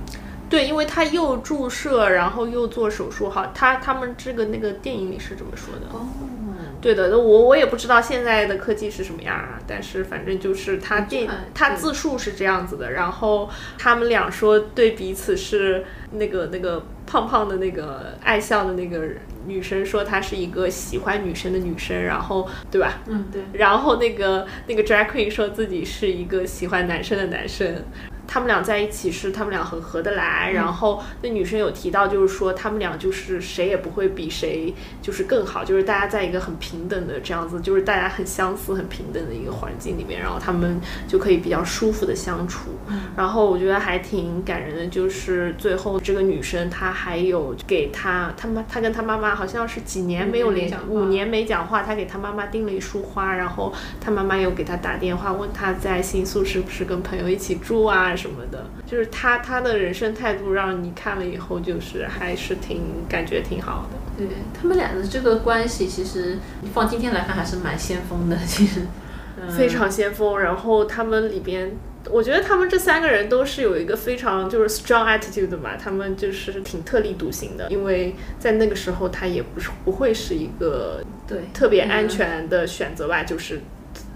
[0.49, 5.88] 对，因为他又注射，然后又做手术，哈，他他们这个那个电影里是这么说的。
[5.97, 6.05] 哦，
[6.82, 19.07] 对的，我我也不知道现在的科技是什么样啊，但是反正就是他电他自述是这样子的，然后他们俩说对彼此是那个那个胖胖的那个爱笑的那个
[19.45, 22.99] 女生说她是一个喜欢女生的女生，然后对吧？
[23.07, 23.41] 嗯，对。
[23.53, 27.75] 然后那个那个 drag queen 说自己是一个喜欢男生的男生。
[28.32, 40.79] 他们俩在一起是他们俩很合得来，然后那女生有提到，就是说他们俩就是谁也不会比谁就是更好，就是大家在一个很平等的这样子，就是大家很相似、很平等的一个环境里面，然后他们
[41.09, 42.69] 就可以比较舒服的相处。
[43.17, 58.15] 然后我觉得还挺感人的，就是最后这个女生她还有给她她妈，她跟她妈妈好像是几年没有联，五年没讲话，她给她妈妈订了一束花，然后她妈妈又给她打电话问她在新宿是不是跟朋友一起住啊。
[58.22, 63.97] 什么的，就是他他的人生态度，让你看了以后，就是还是挺感觉挺好的。
[64.17, 66.38] 对他们俩的这个关系，其实
[66.74, 68.82] 放今天来看还是蛮先锋的，其实
[69.57, 70.39] 非常先锋。
[70.39, 71.72] 然后他们里边，
[72.11, 83.61] 我觉得他们这三个人都是有一个非常就是 strong attitude 的嘛，他们就是挺特立独行的，因为在那个时候他也不是不会是一个对特别安全的选择吧，就是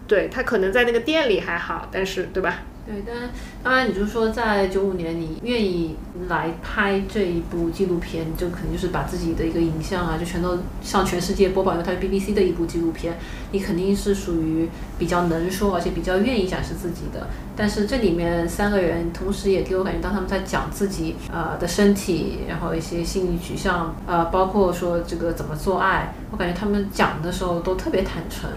[0.07, 2.59] 对他可能在那个店里还好，但是对吧？
[2.85, 3.15] 对，但
[3.63, 5.95] 当然，你就说在九五年，你愿意
[6.29, 13.17] 来拍这一部纪录片，就肯定就是把自己的一个影像啊，就全都向全世界播报，因为它是 BBC 的一部纪录片，
[13.51, 14.69] 你肯定是属于
[14.99, 17.27] 比较能说，而且比较愿意展示自己的。
[17.55, 28.47] 但是这里面三个人，同时也给我感觉，当他们在讲自己呃的身体，然后一些性欲取向，呃，包括说这个怎么做爱，我感觉他们讲的时候都特别坦诚。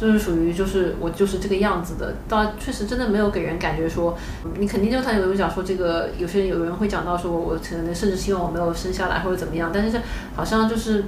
[0.00, 4.16] 就是属于就是我就是这个样子的，到确实真的没有给人感觉说，
[4.58, 9.98] 你肯定就他有人讲说这个，有些人有人会讲到说，我可能甚至希望我没有生下来或者怎么样，但是这
[10.34, 11.04] 好像就是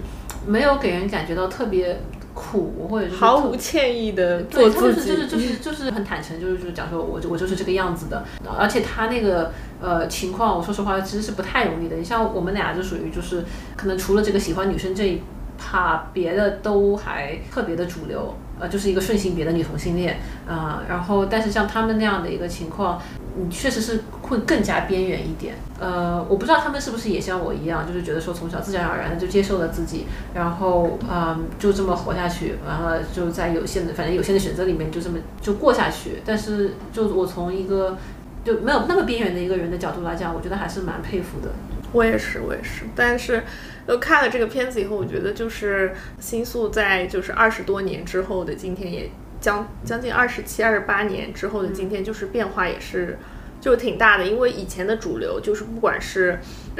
[0.47, 1.99] 没有给人感觉到特别
[2.35, 8.23] 苦或者是毫无歉意的做自己，就是就是就是很坦诚，就是就是讲说我我就是这个样子的，
[8.59, 11.97] 而且他那个呃情况，我说实话其实是不太容易的。
[11.97, 13.43] 你像我们俩就属于就是
[13.75, 15.23] 可能除了这个喜欢女生这一
[15.57, 18.35] 趴，别的都还特别的主流。
[18.63, 23.03] 呃，就是一个顺性别的女同性恋啊，然后但是像他们那样的一个情况，
[23.37, 25.57] 你确实是会更加边缘一点。
[25.81, 36.23] 呃，我不知道他们是不是也像我一样，就是觉得说从小自然而然的就接受了自己，然后啊就这么活下去，完了就在有限的反正有限的选择里面就这么就过下去。
[36.25, 37.99] 但是就我从一个
[38.45, 41.51] 就没有那么边缘的一个人的角度来讲，我觉得还是蛮佩服的。
[41.93, 43.43] 我也是，我也是，但是。
[43.85, 53.19] 呃看了这个片子以后，我觉得就是新宿在就是二十多年之后的今天，也将将近二十七、二十八年之后的今天，就是变化也是
[53.61, 56.39] 就挺大的，因为以前的主流就是不管是呃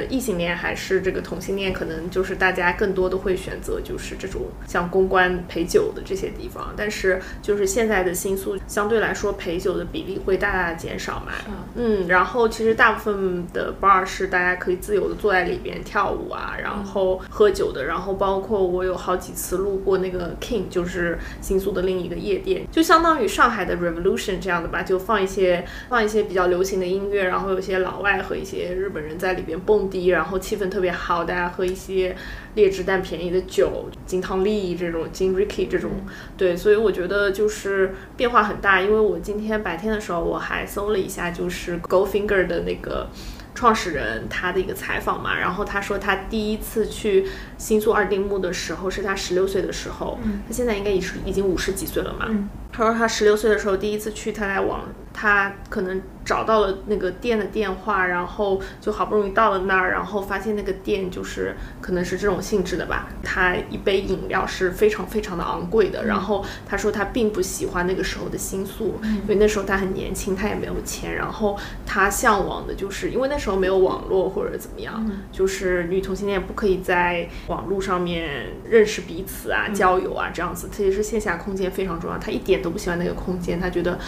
[0.09, 11.33] 异性恋还是这个同性恋，可能就是大家更多的会选择就是这种像公关陪酒的这些地方，但是就是现在的新宿相对来说陪酒的比例会大大的减少嘛，
[11.75, 32.17] 嗯，然后其实大部分的 bar 是大家可以自由的坐在里边跳舞啊，然后喝酒的，然后包括我有好几次路过那个 King，就是新宿的另一个夜店，就相当于上海的 Revolution 这样的吧，就放一些放一些比较流行的音乐，然后有些老外和一些日本人在里边蹦迪，然后气氛特别好，大家喝一些
[32.55, 35.91] 劣质但便宜的酒，金汤力这种金 Ricky 这种，
[36.37, 43.09] 对，所以我觉得就是变化很大，因为我今天白天的时候我还搜了一下，就是 Goldfinger 的那个。
[43.55, 47.27] 创始人他的一个采访嘛，然后他说他第一次去
[47.59, 50.19] 新宿二丁目的时候是他十六岁的时候，
[50.49, 52.27] 他现在应该已是已经五十几岁了嘛。
[52.73, 63.09] 他说他十六岁的时候第一次去，他在网他可能找到了那个店的电话，然后就好不容易到了那儿，然后发现那个店就是可能是这种性质的吧。
[63.23, 82.17] 他一杯饮料是非常非常的昂贵的，然后他说他并不喜欢那个时候的新宿，因为那时候他很年轻，他也没有钱，然后他向往的就是因为那时候没有网络或者怎么样，就是女同性恋不可以在网络上面认识彼此啊、交友啊这样子，特别是线下空间非常重要。
[82.17, 83.99] 他一点都不喜欢那个空间，他觉得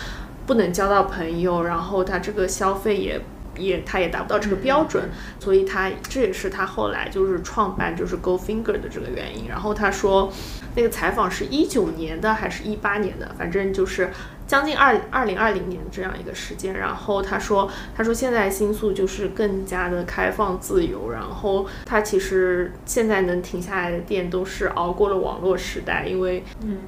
[0.47, 3.21] 不能交到朋友，然后他这个消费也
[3.59, 9.49] 也他也达不到这个标准，所以他这也是他后来就是创办就是 Go Finger 的这个原因。
[9.49, 10.33] 然后他说，
[10.75, 14.11] 那个采访是一九年的还是一八年的，反正就是
[14.47, 16.75] 将近二二零二零年这样一个时间。
[16.75, 26.45] 然后他说，他说现在新宿就是更加的开放自由，然后他其实现在能停下来的店都是熬过了网络时代，因为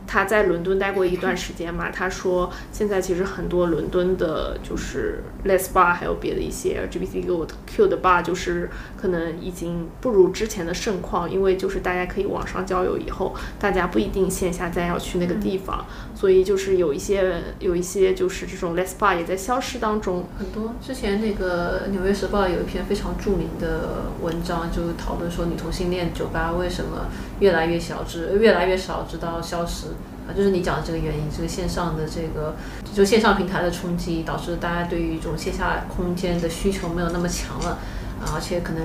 [0.06, 1.90] 他在伦敦待过一段时间嘛。
[1.90, 15.86] 他说现在其实很多伦敦的就是 Les Bar 还有别的一些 LGBTQ 的 bar，就是可能已经不如之前的盛况，因为就是大家可以网上交友以后，大家不一定线下再要去那个地方，
[16.18, 20.24] 所以就是有一些有一些就是这种 Les Bar 也在消失当中。
[20.38, 27.08] 很多之前那个《纽约时报》有一篇非常著名的文章，就讨论说女同性恋酒吧为什么
[27.40, 29.88] 越来越小，直越来越少，直到消失
[30.26, 32.56] 啊，就是你讲的这个原因，这个线上的这个
[32.94, 37.78] 就线上平台的冲击，导致大家对于这种线下空间的需求没有那么强了。
[38.20, 38.82] 啊，而且可能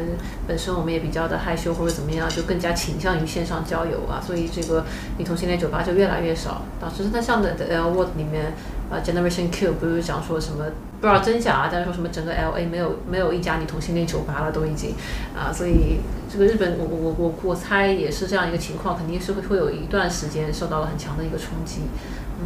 [0.47, 4.84] 本身我们也比较的害羞或者怎么样，就更加倾向于线上交友啊，所以这个
[5.17, 6.63] 女同性恋酒吧就越来越少。
[6.79, 8.53] 导致那像的 L Word 里面
[8.89, 10.65] 啊，Generation Q 不是讲说什么
[10.99, 14.93] 不知道真假啊，但是说什么整个 L A 没有没有一家女同性恋酒吧了都已经
[15.36, 15.99] 啊，所以
[16.32, 21.82] 这个日本我我我我猜也是这样一个情况，肯定是会会有一段时间受到了很强的一个冲击。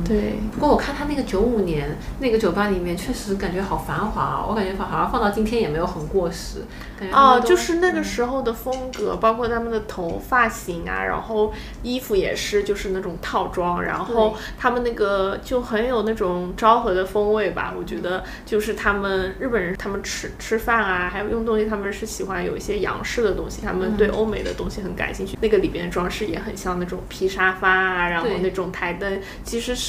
[0.04, 4.46] 对，不过我看他那个九五年那个酒吧里面，确实感觉好繁华啊！
[4.48, 6.64] 我感觉好像放到今天也没有很过时。
[7.00, 17.74] 感觉哦，就是那个时候的风格，包括他们的头发型啊，然后衣服也是就是那种套装，然后他们那个就很有那种昭和的风味吧。
[17.78, 25.38] 我觉得就是他们日本人，他们吃吃饭啊，还有用东西，他们是喜欢有一些洋式的东西，他们对欧美的东西很感兴趣。
[25.42, 29.85] 那个里边的装饰也很像那种皮沙发啊，然后那种台灯，其实是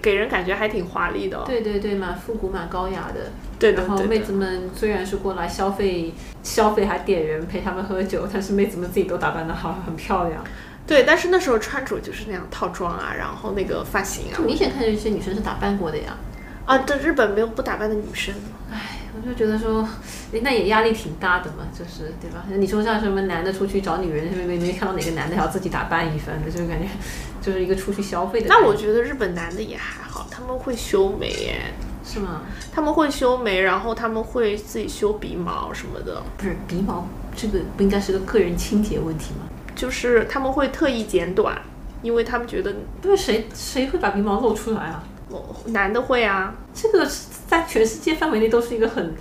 [0.00, 1.42] 给人感觉还挺华丽的哦。
[1.46, 3.30] 对对对，蛮复古、蛮高雅的。
[3.58, 10.42] 对的然后妹子们虽然是过来消费，消费还点人陪他们喝酒，但是妹子们自己都打扮的好，很漂亮。
[10.86, 16.16] 对，但是那时候穿着就是那样套装啊，然后那个发型啊就，明显看见这些女生是打扮过的呀。
[16.64, 18.34] 啊，这日本没有不打扮的女生。
[18.72, 19.82] 唉，我就觉得说，
[20.32, 22.44] 哎那也压力挺大的嘛，就是对吧？
[22.48, 26.86] 你说像什么男的出去找女人，没没没看到哪个男的还要自己打扮一番的，就感觉
[27.40, 28.46] 就是一个出去消费的。
[28.48, 31.74] 那我觉得日本男的也还好，他们会修眉耶，
[32.04, 32.42] 是吗？
[32.72, 39.48] 他们会修眉，然后他们会自己修鼻毛什么的，不是鼻毛，这个不应该是个个人清洁问题吗？
[39.74, 41.60] 就是他们会特意剪短，
[42.02, 45.02] 因为他们觉得不是谁谁会把鼻毛露出来啊？
[45.30, 47.08] 哦男的会啊，这个
[47.46, 49.14] 在全世界范围内都是一个很，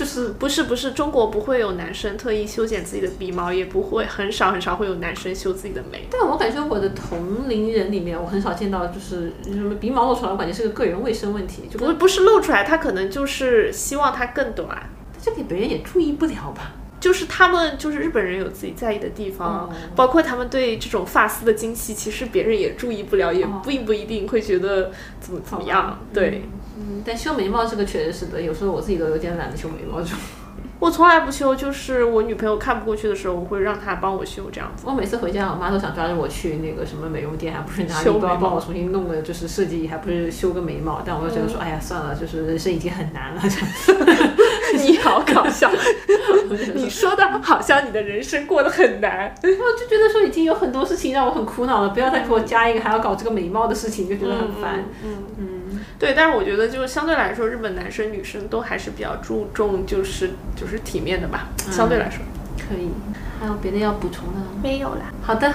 [0.00, 6.06] 就是不是不是，中国不会有男生特意修剪自己的鼻毛，也不会很少很少会有男生修自己的眉。
[6.10, 14.88] 但我感觉我的同龄人里面，我很少见到就是什么鼻毛露出来，我感觉是个个人卫生问题，就跟不不是露出来，他可能就是希望它更短，
[15.20, 16.72] 这个别人也注意不了吧？
[16.98, 24.90] 就是他们就是日本人有自己在意的地方，哦包括他们对这种发丝的精细，其实别人也注意不了，也哦并不一定会觉得
[25.20, 25.98] 怎么怎么样。
[26.14, 26.59] 对，嗯，
[27.04, 30.14] 但修眉毛这个确实是的，有时候我自己都有点懒得修眉毛，就
[30.80, 34.84] 我从来不修，就是我女朋友看不过去的时候，我会让她帮我修这样子。
[34.86, 41.02] 我每次回家，我妈都想抓着我去那个什么美容店，还不是哪里都要修眉毛帮我重新弄个就是设计，还不是修个眉毛。
[41.04, 44.30] 但我就觉得说，哎呀，算了，就是人生已经很难了，这 样
[44.82, 45.70] 你好搞笑，
[46.74, 49.34] 你说的好像你的人生过得很难。
[49.42, 54.84] 我就觉得说已经有很多事情让我很苦恼了，不要再给我加一个还要搞这个眉毛的事情，就觉得很烦。
[55.04, 62.20] 嗯，嗯，对，但是我觉得就是相对来说，日本男生女生都还是比较注重就是就是体面的吧，相对来说。
[62.56, 62.90] 可以。
[63.40, 64.46] 还有别的要补充的吗？
[64.62, 65.12] 没有啦。
[65.22, 65.50] 好的，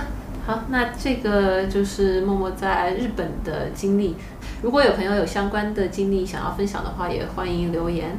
[0.46, 4.16] 好，那这个就是默默在日本的经历。
[4.62, 8.18] 如果有朋友有相关的经历想要分享的话，也欢迎留言。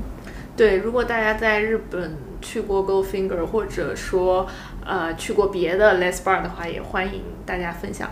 [0.56, 4.46] 对，如果大家在日本去过 Goldfinger，或者说
[4.84, 8.08] 呃去过别的 Les Bar 的话，也欢迎大家分享。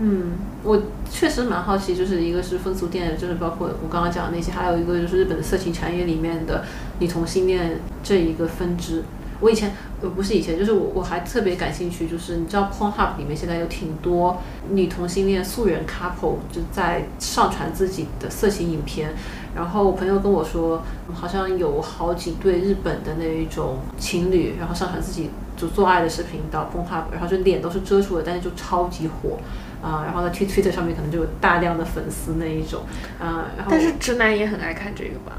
[0.00, 0.80] 嗯，我
[1.10, 6.64] 确实蛮好奇，就是一个是风俗店，就是包括我刚刚讲的那些，还有一个就是日本的色情产业里面的
[7.00, 9.02] 女同性恋这一个分支。
[9.40, 14.38] 我以前呃不是以前，就是我我还特别感兴趣，就是你知道 Pornhub 里面现在有挺多
[14.70, 19.10] 女同性恋素人 couple 就在上传自己的色情影片，
[19.54, 20.82] 然后我朋友跟我说，
[21.12, 29.38] 好像有好几对日本的那一种情侣，然后上传自己就做爱的视频到 Pornhub，然后就脸都是遮住的，但是就超级火。
[29.82, 32.82] 啊、然后在 Twitter Twitter 上面可能就有大量的粉丝那一种，
[33.20, 35.38] 啊、然后但是直男也很爱看这个吧？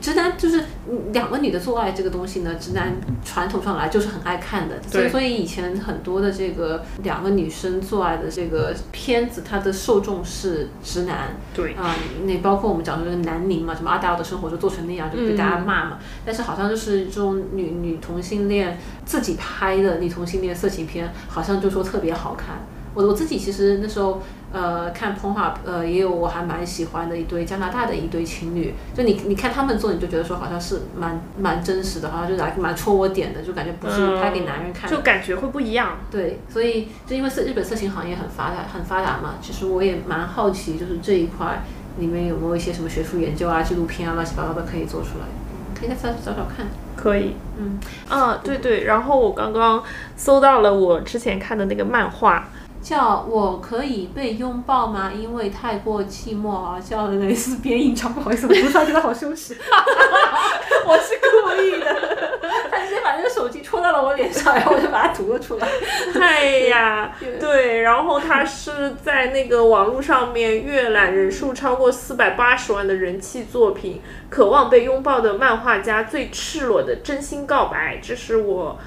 [0.00, 0.60] 直男就是
[0.90, 15.98] 嗯两个女的做爱这个东西呢，直男传统上来就是很爱看的，所以对所以以前很多的这个两个女生做爱的这个片子，它的受众是直男对，啊、那包括我们讲的这个南宁嘛，什么阿达尔的生活就做成那样，就被大家骂嘛。
[16.24, 22.60] 但是好像就是这种女女同性恋自己拍的女同性恋色情片，好像就说特别好看。
[22.94, 24.20] 我我自己其实那时候
[24.52, 34.96] 呃看 Pornhub 呃也有我还蛮喜欢的一对加拿大的一对情侣，就你你看他们做你就觉得说好像是蛮蛮真实的，好像就来蛮戳我点的，就感觉不是拍给男人看的。
[34.96, 35.98] 就感觉会不一样。
[36.10, 41.62] 对，所以就因为色日本色情行业很发达很发达嘛，其实我也蛮好奇，就是这一块
[41.98, 45.26] 里面有没有一些什么学术研究啊、纪录片啊、乱七八糟的可以做出来，
[45.78, 46.66] 可以再找找找看。
[46.96, 47.78] 可以，嗯，
[48.10, 49.82] 啊，对对，然后我刚刚
[50.16, 52.48] 搜到了我之前看的那个漫画，
[52.82, 55.12] 叫我可以被拥抱吗？
[55.14, 59.56] 因为太过寂寞啊，叫的蕾丝边印章，不好意思，我读出来觉得好羞耻。
[60.86, 61.86] 我是故意的，
[62.70, 65.68] 他直接把那个手机戳到了我脸上，然后我就把它读了出来。
[66.20, 74.00] 哎呀， 对，然后他是在那个网络上面阅览人数超过四百八十万的人气作品，
[74.30, 78.78] 渴望被拥抱的漫画家最赤裸的真心告白，这是我。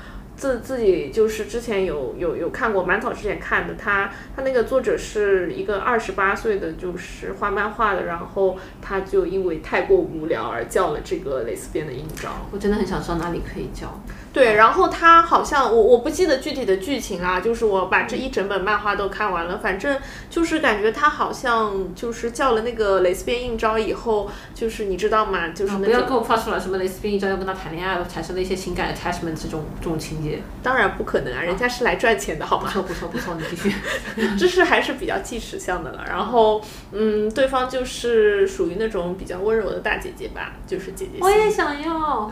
[0.44, 12.46] 自自己就是之前有有有看过，蛮早之前看的，他他那个作者是一个二十八岁的，就是画漫画的，然后他就因为太过无聊而叫了这个蕾丝边的印章。
[12.52, 13.98] 我真的很想知道哪里可以叫。
[14.34, 19.96] 对，然后他好像我我不记得具体的剧情啊，就是我把这一整本漫画都看完了，反正
[20.28, 25.50] 就是感觉他好像就是叫了那个蕾丝边应招以后，就是你知道吗？
[25.50, 30.42] 就是不要跟我发出来什么蕾丝边一招要跟他谈恋爱，产生了一些情感 attachment 这种这种情节。
[30.64, 32.72] 当然不可能啊，人家是来赚钱的好吗？
[32.74, 33.76] 不错不错不错，你继续。
[34.36, 36.04] 这是还是比较纪实向的了。
[36.08, 36.60] 然后
[36.92, 42.32] 嗯，对方就是属于那种比较温柔的大姐姐吧，就是姐姐我也想要。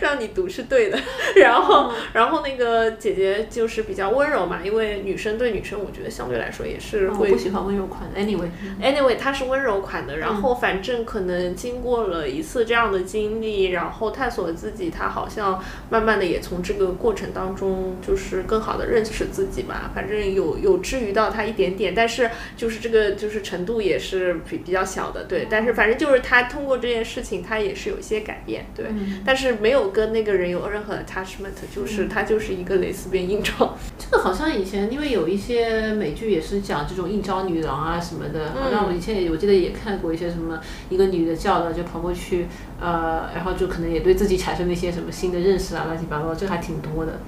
[0.00, 0.98] 让 你读是对的。
[1.36, 8.20] 然后，然后那个姐姐就是比较温柔嘛，因为女生对女生，我觉得相对来说也是会我不喜欢温柔款的。
[8.20, 19.90] Anyway，Anyway，她是温柔款的，然后反正可能经过了一次这样的经历，然后探索自己，她好像慢慢的也从这个过程当中，就是更好的认识自己吧。
[19.94, 25.46] 反正有有治愈到她一点点，但是就是这个 就是程度也是比比较小的，对。
[25.48, 28.86] 但是反正就是她通过这件事情，她也是有一些改变，对。
[29.24, 33.76] 但是没有跟那个人有任何 attachment，就是她就是一个蕾丝边硬装。
[33.98, 42.46] 这个好像以前因为有一些美剧也是讲这种应招女郎啊什么的，好像我以前也我记得也看过一些什么一个女的叫了就跑过去，
[42.80, 47.20] 呃，然后就可能也对自己产生了一些什么新的认识啊，乱七八糟，这还挺多的。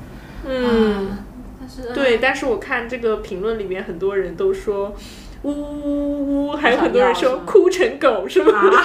[0.46, 1.08] 嗯。
[1.08, 1.18] 啊
[1.58, 4.94] 但是对，但是我看这个评论里面很多人都说，
[5.42, 8.52] 呜呜呜呜，还有很多人说哭成狗，是吗？
[8.56, 8.84] 啊，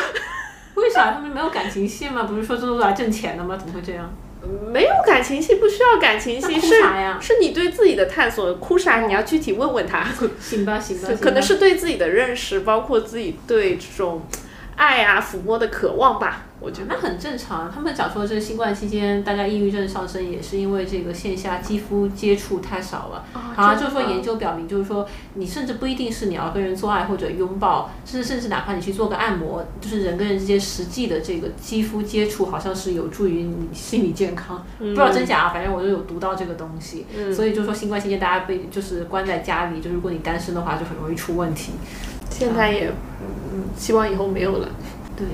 [0.75, 2.23] 为啥他们没有感情戏吗？
[2.23, 3.57] 不是说这都是来挣钱的吗？
[3.57, 4.11] 怎么会这样？
[4.71, 8.53] 没有感情戏，不需要感情戏，哭是啥呀是你对自己的探索。
[8.55, 9.01] 哭啥？
[9.01, 10.05] 你要具体问问他，
[10.39, 14.23] 行吧，行吧 可能是对自己的认识，包括自己对这种。
[14.81, 16.41] 爱啊、抚摸的渴望吧。
[16.59, 17.71] 我觉得那很正常。
[17.71, 23.23] 他们讲说，这个新冠期间大家抑郁症上升，也是因为这个线下肌肤接触太少了。
[23.55, 34.65] 啊，就是说研究表明，就是说你甚至不一定是你要跟人做爱或者拥抱，甚至甚至哪怕你去做个按摩，就是人跟人之间实际的这个肌肤接触，好像是有助于你心理健康。
[34.79, 37.05] 不知道真假，啊反正我就有读到这个东西。
[37.31, 41.73] 所以就说新冠期间大家被就是关在家里，就如果你单身的话，就很容易出问题。
[42.31, 44.69] 现在也，嗯，希望以后没有了。
[45.15, 45.27] 对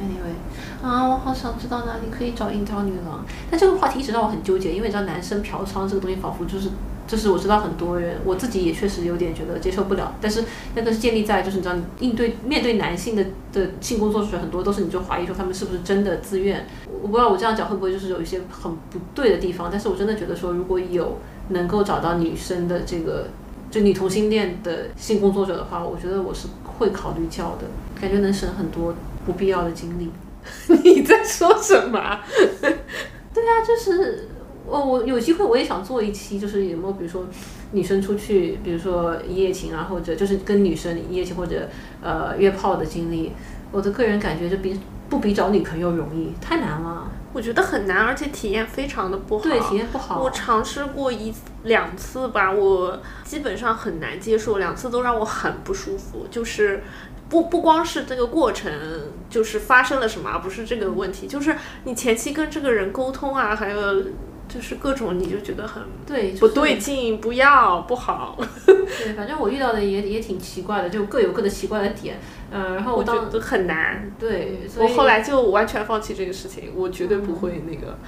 [0.00, 0.34] ，Anyway。
[0.82, 3.24] 啊，我好想知道哪里可以找应招女郎。
[3.50, 6.68] 但这个话题一直让我很纠结，因为你知道男生嫖娼这个东西，仿佛就是，
[7.08, 10.14] 就是我知道很多人，我自己也确实有点觉得接受不了。
[10.20, 10.44] 但是
[10.74, 16.66] 那个是建立在就是你知道，应对面对男性的的性工作者很多都是你就怀疑说他们是不是真的自愿。
[17.02, 19.68] 我不知道我这样讲会不会就是有一些很不对的地方。
[19.70, 21.18] 但是我真的觉得说，如果有
[21.48, 23.28] 能够找到女生的这个
[23.70, 27.64] 就女同性恋的性工作者的话，我觉得我是会考虑叫的，
[28.00, 28.94] 感觉能省很多
[29.24, 30.10] 不必要的精力。
[30.84, 32.20] 你在说什么？
[32.60, 34.28] 对啊，就是
[34.64, 37.26] 我我有机会我也想做一期，就是有没有比如说
[37.72, 41.68] 女生出去，比如说一夜情啊，或者就是跟女生一夜情或者
[42.00, 43.32] 呃约炮的经历，
[43.72, 47.08] 我的个人感觉就比不比找女朋友容易，太难了。
[47.32, 49.42] 我觉得很难，而且体验非常的不好。
[49.42, 50.22] 对，体验不好。
[50.22, 51.32] 我尝试过一
[51.64, 56.82] 两次吧，我基本上很难接受，两次都让我很不舒服，就是。
[57.28, 58.72] 不不光是这个过程，
[59.28, 64.04] 就是发生了什么，而不是这个问题，就是你前期跟这个人沟通啊，还有
[64.48, 68.38] 就是各种，你就觉得很对不对劲，不要不好。
[68.66, 72.16] 对，反正我遇到的也也挺奇怪的，就各有各的奇怪的点。
[72.48, 74.08] 嗯，然后我觉得很难。
[74.20, 77.98] 对，我后来就完全放弃这个事情，我绝对不会那个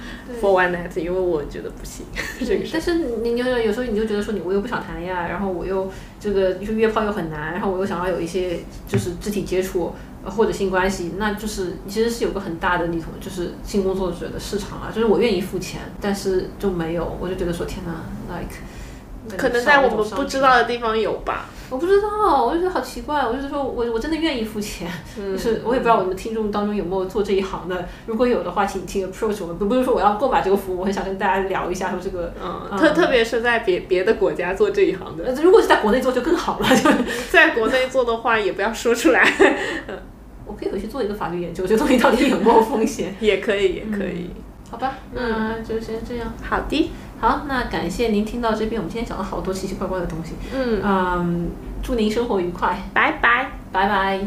[0.41, 2.05] for one night，因为我觉得不行。
[2.39, 5.91] 对，但是你有有时候你就觉得说你我又不想谈恋爱，然后我又
[6.21, 9.93] 这个就约炮又很难，然后我又想要有一些就是肢体接触
[10.25, 18.03] 或者性关系，那就是其实是有个很大的那种就是性工作者的市场啊，就是我愿意付钱，但是就没有，我就觉得说天哪
[18.35, 18.55] ，like。
[19.37, 36.89] 可能在我们不知道的地方有吧，我不知道，我就觉得好奇怪，我就是说我我真的愿意付钱，就是我也不知道我们听众当中有没有做这一行的，如果有的话，请请 approach 我们，不不是说我要购买这个服务，我很想跟大家聊一下说这个，嗯，特特别是在别别的国家做这一行的，如果是在国内做就更好了，就
[37.29, 39.31] 在国内做的话也不要说出来，
[40.47, 44.31] 我可以回去做一个法律研究，这东西到底有没有风险，也可以也可以，
[44.71, 46.91] 好吧，那就先这样，好的。
[47.19, 50.33] 好，那感谢您听到这边，我们今天讲了好多奇奇怪怪的东西。
[50.53, 51.49] 嗯嗯，
[51.83, 54.21] 祝您生活愉快，拜拜，拜拜。